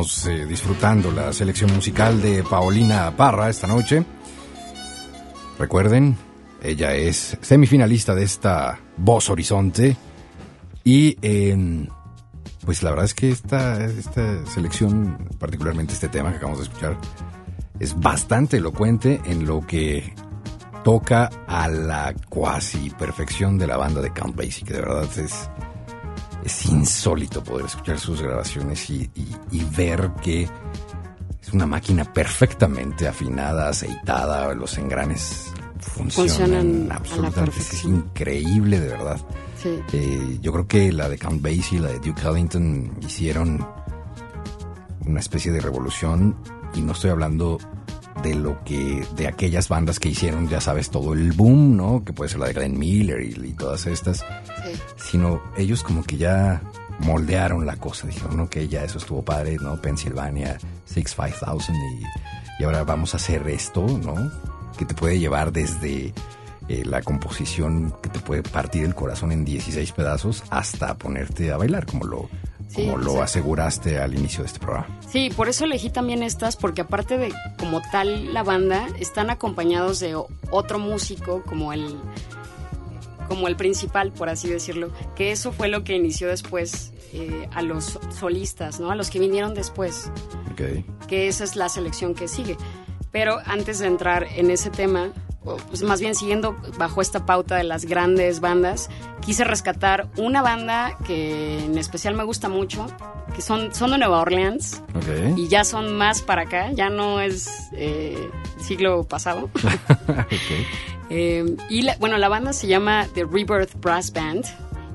Eh, 0.00 0.46
disfrutando 0.46 1.12
la 1.12 1.30
selección 1.30 1.74
musical 1.74 2.22
de 2.22 2.42
Paulina 2.42 3.14
Parra 3.14 3.50
esta 3.50 3.66
noche. 3.66 4.02
Recuerden, 5.58 6.16
ella 6.62 6.94
es 6.94 7.36
semifinalista 7.42 8.14
de 8.14 8.22
esta 8.22 8.80
Voz 8.96 9.28
Horizonte. 9.28 9.98
Y 10.84 11.18
eh, 11.20 11.86
pues 12.64 12.82
la 12.82 12.90
verdad 12.90 13.04
es 13.04 13.14
que 13.14 13.30
esta, 13.30 13.84
esta 13.84 14.46
selección, 14.46 15.28
particularmente 15.38 15.92
este 15.92 16.08
tema 16.08 16.30
que 16.30 16.36
acabamos 16.36 16.60
de 16.60 16.64
escuchar, 16.64 16.96
es 17.78 17.98
bastante 18.00 18.56
elocuente 18.56 19.20
en 19.26 19.46
lo 19.46 19.66
que 19.66 20.14
toca 20.82 21.28
a 21.46 21.68
la 21.68 22.14
cuasi 22.30 22.88
perfección 22.88 23.58
de 23.58 23.66
la 23.66 23.76
banda 23.76 24.00
de 24.00 24.12
Count 24.12 24.34
Basie, 24.34 24.64
que 24.64 24.72
de 24.72 24.80
verdad 24.80 25.18
es, 25.18 25.50
es 26.44 26.66
insólito 26.66 27.42
poder 27.44 27.66
escuchar 27.66 27.98
sus 27.98 28.22
grabaciones 28.22 28.88
y, 28.90 29.10
y- 29.14 29.36
y 29.52 29.64
ver 29.76 30.10
que 30.22 30.48
es 31.42 31.52
una 31.52 31.66
máquina 31.66 32.04
perfectamente 32.04 33.08
afinada, 33.08 33.68
aceitada, 33.68 34.52
los 34.54 34.76
engranes 34.78 35.52
funcionan, 35.78 36.88
absolutamente, 36.92 37.58
es 37.58 37.84
increíble 37.84 38.80
de 38.80 38.88
verdad. 38.88 39.20
Sí. 39.62 39.78
Eh, 39.92 40.38
yo 40.40 40.52
creo 40.52 40.66
que 40.66 40.92
la 40.92 41.08
de 41.08 41.18
Count 41.18 41.42
Basie 41.42 41.78
y 41.78 41.80
la 41.80 41.88
de 41.88 41.98
Duke 42.00 42.22
Ellington 42.26 42.96
hicieron 43.02 43.66
una 45.06 45.20
especie 45.20 45.50
de 45.52 45.60
revolución 45.60 46.36
y 46.74 46.82
no 46.82 46.92
estoy 46.92 47.10
hablando 47.10 47.58
de 48.22 48.34
lo 48.34 48.62
que 48.64 49.06
de 49.16 49.26
aquellas 49.26 49.68
bandas 49.68 49.98
que 49.98 50.08
hicieron 50.10 50.48
ya 50.48 50.60
sabes 50.60 50.90
todo 50.90 51.12
el 51.12 51.32
boom 51.32 51.76
no 51.76 52.04
que 52.04 52.12
puede 52.12 52.30
ser 52.30 52.40
la 52.40 52.46
de 52.46 52.52
Glenn 52.54 52.78
Miller 52.78 53.20
y, 53.22 53.48
y 53.48 53.52
todas 53.52 53.86
estas. 53.86 54.18
Sí. 54.18 54.72
sino 54.96 55.42
ellos 55.56 55.82
como 55.82 56.02
que 56.02 56.16
ya 56.16 56.62
moldearon 57.00 57.64
la 57.66 57.76
cosa. 57.76 58.06
Dijeron 58.06 58.36
no 58.36 58.48
que 58.48 58.68
ya 58.68 58.84
eso 58.84 58.98
estuvo 58.98 59.22
padre 59.22 59.56
no 59.60 59.80
Pennsylvania 59.80 60.58
Six 60.84 61.14
Five 61.14 61.34
Thousand 61.40 61.76
y, 61.76 62.62
y 62.62 62.64
ahora 62.64 62.84
vamos 62.84 63.14
a 63.14 63.16
hacer 63.16 63.46
esto 63.48 63.86
no 63.86 64.30
que 64.76 64.84
te 64.84 64.94
puede 64.94 65.18
llevar 65.18 65.52
desde 65.52 66.12
eh, 66.68 66.84
la 66.84 67.02
composición 67.02 67.92
que 68.00 68.08
te 68.10 68.20
puede 68.20 68.42
partir 68.42 68.84
el 68.84 68.94
corazón 68.94 69.32
en 69.32 69.44
16 69.44 69.92
pedazos 69.92 70.44
hasta 70.50 70.96
ponerte 70.96 71.50
a 71.50 71.56
bailar 71.56 71.84
como 71.84 72.04
lo 72.04 72.30
Sí, 72.70 72.84
como 72.84 72.98
lo 72.98 73.02
exacto. 73.02 73.22
aseguraste 73.22 73.98
al 73.98 74.14
inicio 74.14 74.44
de 74.44 74.46
este 74.46 74.60
programa 74.60 74.86
Sí, 75.08 75.28
por 75.36 75.48
eso 75.48 75.64
elegí 75.64 75.90
también 75.90 76.22
estas, 76.22 76.56
porque 76.56 76.82
aparte 76.82 77.18
de 77.18 77.34
como 77.58 77.82
tal 77.90 78.32
la 78.32 78.44
banda, 78.44 78.86
están 78.98 79.28
acompañados 79.28 79.98
de 79.98 80.14
otro 80.50 80.78
músico 80.78 81.42
como 81.44 81.72
el 81.72 81.98
como 83.28 83.46
el 83.46 83.54
principal, 83.54 84.10
por 84.10 84.28
así 84.28 84.48
decirlo, 84.48 84.90
que 85.14 85.30
eso 85.30 85.52
fue 85.52 85.68
lo 85.68 85.84
que 85.84 85.94
inició 85.94 86.26
después 86.26 86.92
eh, 87.12 87.48
a 87.52 87.62
los 87.62 87.98
solistas, 88.18 88.80
¿no? 88.80 88.90
A 88.90 88.96
los 88.96 89.08
que 89.08 89.20
vinieron 89.20 89.54
después, 89.54 90.10
okay 90.52 90.84
que 91.10 91.26
esa 91.26 91.42
es 91.42 91.56
la 91.56 91.68
selección 91.68 92.14
que 92.14 92.28
sigue. 92.28 92.56
Pero 93.10 93.40
antes 93.44 93.80
de 93.80 93.88
entrar 93.88 94.28
en 94.36 94.50
ese 94.50 94.70
tema, 94.70 95.12
pues 95.44 95.82
más 95.82 96.00
bien 96.00 96.14
siguiendo 96.14 96.56
bajo 96.78 97.00
esta 97.00 97.24
pauta 97.26 97.56
de 97.56 97.64
las 97.64 97.84
grandes 97.86 98.40
bandas, 98.40 98.90
quise 99.24 99.44
rescatar 99.44 100.08
una 100.18 100.42
banda 100.42 100.96
que 101.06 101.64
en 101.64 101.78
especial 101.78 102.14
me 102.14 102.24
gusta 102.24 102.48
mucho, 102.48 102.86
que 103.34 103.40
son, 103.42 103.74
son 103.74 103.90
de 103.92 103.98
Nueva 103.98 104.20
Orleans 104.20 104.82
Ok. 104.94 105.36
y 105.38 105.48
ya 105.48 105.64
son 105.64 105.96
más 105.96 106.20
para 106.22 106.42
acá, 106.42 106.70
ya 106.72 106.90
no 106.90 107.20
es 107.20 107.48
eh, 107.72 108.30
siglo 108.60 109.04
pasado. 109.04 109.48
Ok. 110.08 110.28
Eh, 111.12 111.56
y 111.68 111.82
la- 111.82 111.96
bueno, 111.98 112.18
la 112.18 112.28
banda 112.28 112.52
se 112.52 112.66
llama 112.68 113.06
The 113.14 113.24
Rebirth 113.24 113.74
Brass 113.80 114.12
Band. 114.12 114.44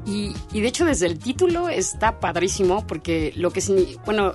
Y, 0.06 0.34
y 0.54 0.62
de 0.62 0.68
hecho 0.68 0.86
desde 0.86 1.08
el 1.08 1.18
título 1.18 1.68
está 1.68 2.20
padrísimo 2.20 2.86
porque 2.88 3.34
lo 3.36 3.50
que 3.52 3.60
signi- 3.60 4.00
bueno, 4.06 4.32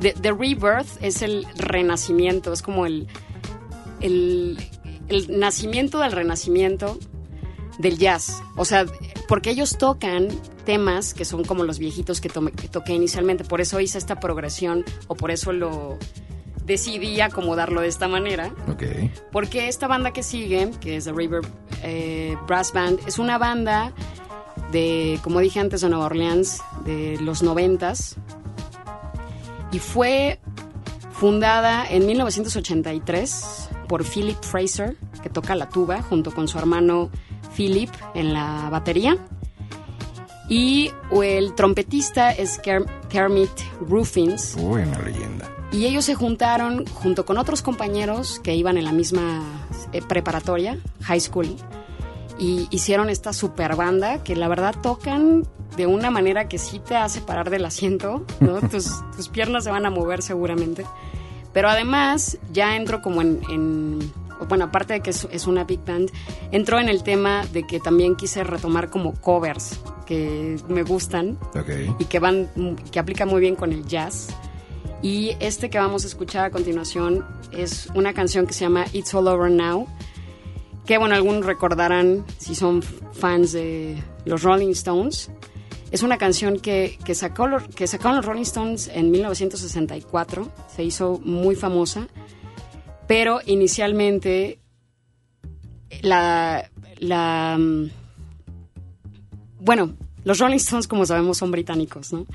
The, 0.00 0.12
The 0.14 0.32
Rebirth 0.32 1.00
es 1.00 1.22
el 1.22 1.46
renacimiento, 1.56 2.52
es 2.52 2.60
como 2.62 2.84
el, 2.84 3.06
el, 4.00 4.58
el 5.08 5.38
nacimiento 5.38 5.98
del 5.98 6.12
renacimiento 6.12 6.98
del 7.78 7.98
jazz. 7.98 8.42
O 8.56 8.64
sea, 8.64 8.86
porque 9.28 9.50
ellos 9.50 9.76
tocan 9.78 10.28
temas 10.64 11.12
que 11.14 11.24
son 11.24 11.44
como 11.44 11.64
los 11.64 11.78
viejitos 11.78 12.20
que, 12.20 12.30
tome- 12.30 12.52
que 12.52 12.68
toqué 12.68 12.94
inicialmente. 12.94 13.44
Por 13.44 13.60
eso 13.60 13.80
hice 13.80 13.98
esta 13.98 14.20
progresión 14.20 14.84
o 15.08 15.14
por 15.14 15.30
eso 15.30 15.52
lo 15.52 15.98
decidí 16.64 17.20
acomodarlo 17.20 17.80
de 17.82 17.88
esta 17.88 18.08
manera. 18.08 18.52
Ok. 18.68 18.84
Porque 19.32 19.68
esta 19.68 19.86
banda 19.88 20.12
que 20.12 20.22
sigue, 20.22 20.70
que 20.80 20.96
es 20.96 21.04
The 21.04 21.12
River 21.12 21.42
eh, 21.82 22.36
Brass 22.46 22.72
Band, 22.72 23.00
es 23.06 23.18
una 23.18 23.36
banda 23.38 23.92
de, 24.72 25.18
como 25.22 25.40
dije 25.40 25.60
antes, 25.60 25.82
de 25.82 25.88
Nueva 25.90 26.06
Orleans, 26.06 26.62
de 26.86 27.18
los 27.20 27.42
noventas. 27.42 28.16
Y 29.72 29.78
fue 29.80 30.40
fundada 31.12 31.84
en 31.88 32.06
1983 32.06 33.68
por 33.84 34.04
Philip 34.04 34.40
Fraser, 34.42 34.96
que 35.22 35.30
toca 35.30 35.54
la 35.54 35.68
tuba, 35.68 36.02
junto 36.02 36.32
con 36.32 36.48
su 36.48 36.58
hermano 36.58 37.10
Philip 37.56 37.90
en 38.14 38.32
la 38.34 38.68
batería. 38.70 39.16
Y 40.48 40.90
el 41.22 41.54
trompetista 41.54 42.30
es 42.30 42.60
Ker- 42.60 42.86
Kermit 43.08 43.50
Ruffins. 43.80 44.56
Uy, 44.58 44.82
una 44.82 44.98
leyenda. 45.00 45.48
Y 45.72 45.86
ellos 45.86 46.04
se 46.04 46.14
juntaron 46.14 46.84
junto 46.86 47.24
con 47.24 47.38
otros 47.38 47.62
compañeros 47.62 48.40
que 48.44 48.54
iban 48.54 48.76
en 48.76 48.84
la 48.84 48.92
misma 48.92 49.42
eh, 49.92 50.02
preparatoria, 50.06 50.78
high 51.02 51.20
school, 51.20 51.56
y 52.38 52.68
hicieron 52.70 53.08
esta 53.10 53.32
super 53.32 53.74
banda 53.74 54.22
que 54.22 54.36
la 54.36 54.46
verdad 54.48 54.74
tocan 54.82 55.44
de 55.76 55.86
una 55.86 56.10
manera 56.10 56.46
que 56.48 56.58
sí 56.58 56.78
te 56.78 56.94
hace 56.94 57.20
parar 57.22 57.48
del 57.50 57.64
asiento, 57.64 58.24
¿no? 58.40 58.60
tus, 58.68 58.90
tus 59.16 59.28
piernas 59.28 59.64
se 59.64 59.70
van 59.70 59.86
a 59.86 59.90
mover 59.90 60.22
seguramente. 60.22 60.84
Pero 61.54 61.70
además 61.70 62.36
ya 62.52 62.76
entro 62.76 63.00
como 63.00 63.22
en, 63.22 63.40
en- 63.48 64.12
bueno, 64.48 64.64
aparte 64.66 64.92
de 64.94 65.00
que 65.00 65.10
es, 65.10 65.26
es 65.30 65.46
una 65.46 65.64
big 65.64 65.82
band, 65.86 66.10
entró 66.52 66.78
en 66.78 66.90
el 66.90 67.02
tema 67.02 67.46
de 67.52 67.66
que 67.66 67.80
también 67.80 68.14
quise 68.16 68.44
retomar 68.44 68.90
como 68.90 69.14
covers 69.14 69.80
que 70.04 70.56
me 70.68 70.82
gustan 70.82 71.38
y 71.98 72.04
que 72.04 72.18
van 72.18 72.76
que 72.92 72.98
aplica 72.98 73.24
muy 73.24 73.40
bien 73.40 73.56
con 73.56 73.72
el 73.72 73.86
jazz. 73.86 74.28
Y 75.00 75.36
este 75.40 75.70
que 75.70 75.78
vamos 75.78 76.04
a 76.04 76.08
escuchar 76.08 76.44
a 76.46 76.50
continuación 76.50 77.24
es 77.52 77.88
una 77.94 78.12
canción 78.12 78.46
que 78.46 78.52
se 78.52 78.60
llama 78.64 78.84
It's 78.92 79.14
All 79.14 79.28
Over 79.28 79.50
Now, 79.50 79.86
que 80.86 80.98
bueno, 80.98 81.14
algunos 81.14 81.46
recordarán 81.46 82.24
si 82.38 82.54
son 82.54 82.82
fans 82.82 83.52
de 83.52 84.02
los 84.26 84.42
Rolling 84.42 84.70
Stones. 84.72 85.30
Es 85.90 86.02
una 86.02 86.18
canción 86.18 86.58
que, 86.58 86.98
que, 87.04 87.14
sacó, 87.14 87.46
lo- 87.46 87.66
que 87.68 87.86
sacaron 87.86 88.16
los 88.16 88.26
Rolling 88.26 88.42
Stones 88.42 88.90
en 88.92 89.10
1964, 89.10 90.50
se 90.74 90.82
hizo 90.84 91.20
muy 91.24 91.54
famosa, 91.54 92.08
pero 93.06 93.40
inicialmente 93.46 94.58
la, 96.02 96.68
la 96.98 97.56
mm, 97.58 97.90
bueno, 99.60 99.94
los 100.24 100.38
Rolling 100.38 100.56
Stones, 100.56 100.88
como 100.88 101.06
sabemos, 101.06 101.38
son 101.38 101.50
británicos, 101.50 102.12
¿no? 102.12 102.26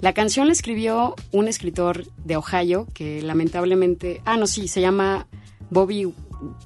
La 0.00 0.14
canción 0.14 0.46
la 0.46 0.52
escribió 0.52 1.14
un 1.32 1.46
escritor 1.48 2.06
de 2.24 2.36
Ohio 2.36 2.86
que 2.94 3.20
lamentablemente. 3.22 4.22
Ah, 4.24 4.36
no, 4.38 4.46
sí, 4.46 4.66
se 4.66 4.80
llama 4.80 5.26
Bobby 5.68 6.10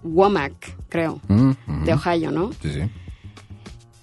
Womack, 0.05 0.77
creo, 0.89 1.21
Mm, 1.29 1.53
de 1.85 1.95
Ohio, 1.95 2.31
¿no? 2.31 2.53
Sí, 2.63 2.71
sí. 2.73 2.81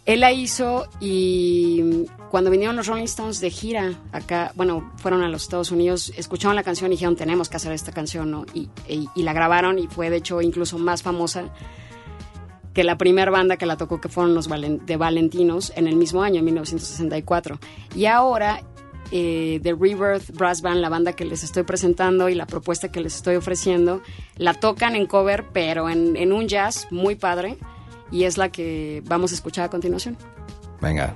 Él 0.06 0.22
la 0.22 0.32
hizo 0.32 0.88
y 1.00 2.06
cuando 2.32 2.50
vinieron 2.50 2.76
los 2.76 2.88
Rolling 2.88 3.04
Stones 3.04 3.40
de 3.40 3.52
gira 3.52 3.94
acá, 4.12 4.52
bueno, 4.56 4.92
fueron 4.98 5.22
a 5.22 5.30
los 5.30 5.44
Estados 5.44 5.72
Unidos, 5.72 6.12
escucharon 6.18 6.56
la 6.56 6.64
canción 6.64 6.92
y 6.92 6.96
dijeron, 6.96 7.16
tenemos 7.16 7.50
que 7.50 7.58
hacer 7.58 7.72
esta 7.72 7.92
canción, 7.92 8.32
¿no? 8.32 8.46
Y, 8.54 8.70
y 8.88 9.24
la 9.24 9.34
grabaron 9.34 9.78
y 9.78 9.88
fue 9.88 10.10
de 10.10 10.18
hecho 10.18 10.42
incluso 10.42 10.80
más 10.80 11.04
famosa 11.04 11.52
que 12.74 12.84
la 12.84 12.98
primera 12.98 13.32
banda 13.32 13.58
que 13.58 13.66
la 13.66 13.78
tocó, 13.78 14.00
que 14.00 14.10
fueron 14.10 14.34
los 14.34 14.48
de 14.48 14.98
Valentinos, 14.98 15.74
en 15.76 15.88
el 15.88 15.96
mismo 15.96 16.24
año, 16.24 16.40
en 16.40 16.46
1964. 16.46 17.60
Y 17.96 18.06
ahora, 18.06 18.62
eh, 19.12 19.60
The 19.62 19.74
Rebirth 19.74 20.32
Brass 20.32 20.62
Band, 20.62 20.80
la 20.80 20.90
banda 20.90 21.14
que 21.14 21.26
les 21.26 21.44
estoy 21.44 21.64
presentando 21.64 22.30
y 22.30 22.36
la 22.36 22.46
propuesta 22.46 22.92
que 22.92 23.02
les 23.02 23.16
estoy 23.16 23.36
ofreciendo, 23.36 24.02
la 24.38 24.54
tocan 24.54 24.96
en 24.96 25.06
cover, 25.06 25.48
pero 25.52 25.90
en 25.90 26.32
un 26.32 26.48
jazz 26.48 26.88
muy 26.92 27.16
padre, 27.16 27.58
y 28.12 28.26
es 28.26 28.38
la 28.38 28.50
que 28.50 29.02
vamos 29.06 29.32
a 29.32 29.36
escuchar 29.36 29.66
a 29.66 29.70
continuación. 29.70 30.18
Venga. 30.82 31.16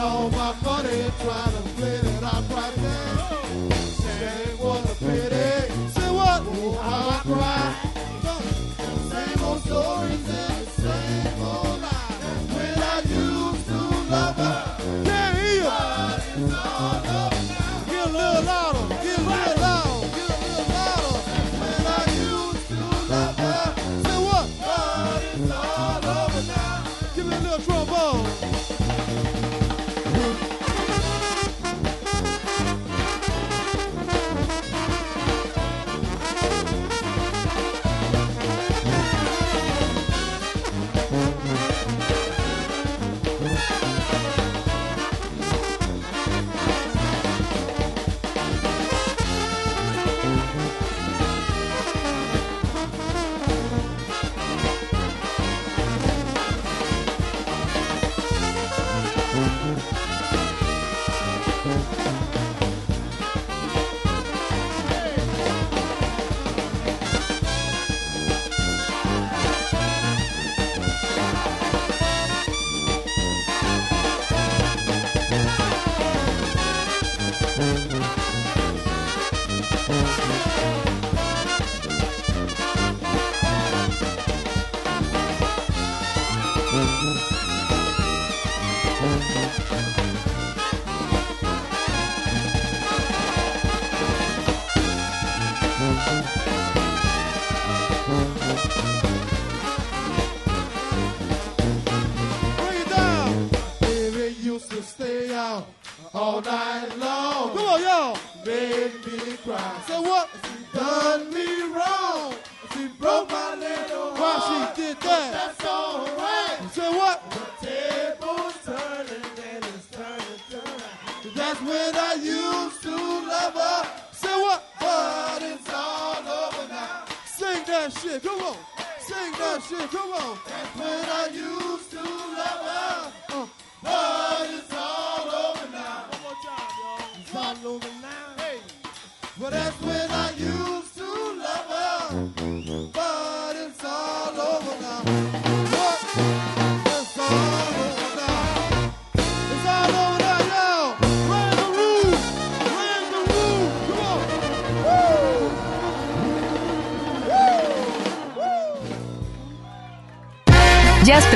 Trauma, 0.00 0.54
corre, 0.64 1.12
trauma. 1.18 1.49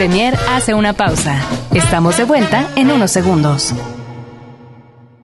Premier 0.04 0.36
hace 0.50 0.74
una 0.74 0.92
pausa. 0.92 1.40
Estamos 1.72 2.18
de 2.18 2.24
vuelta 2.24 2.68
en 2.76 2.90
unos 2.90 3.10
segundos. 3.10 3.72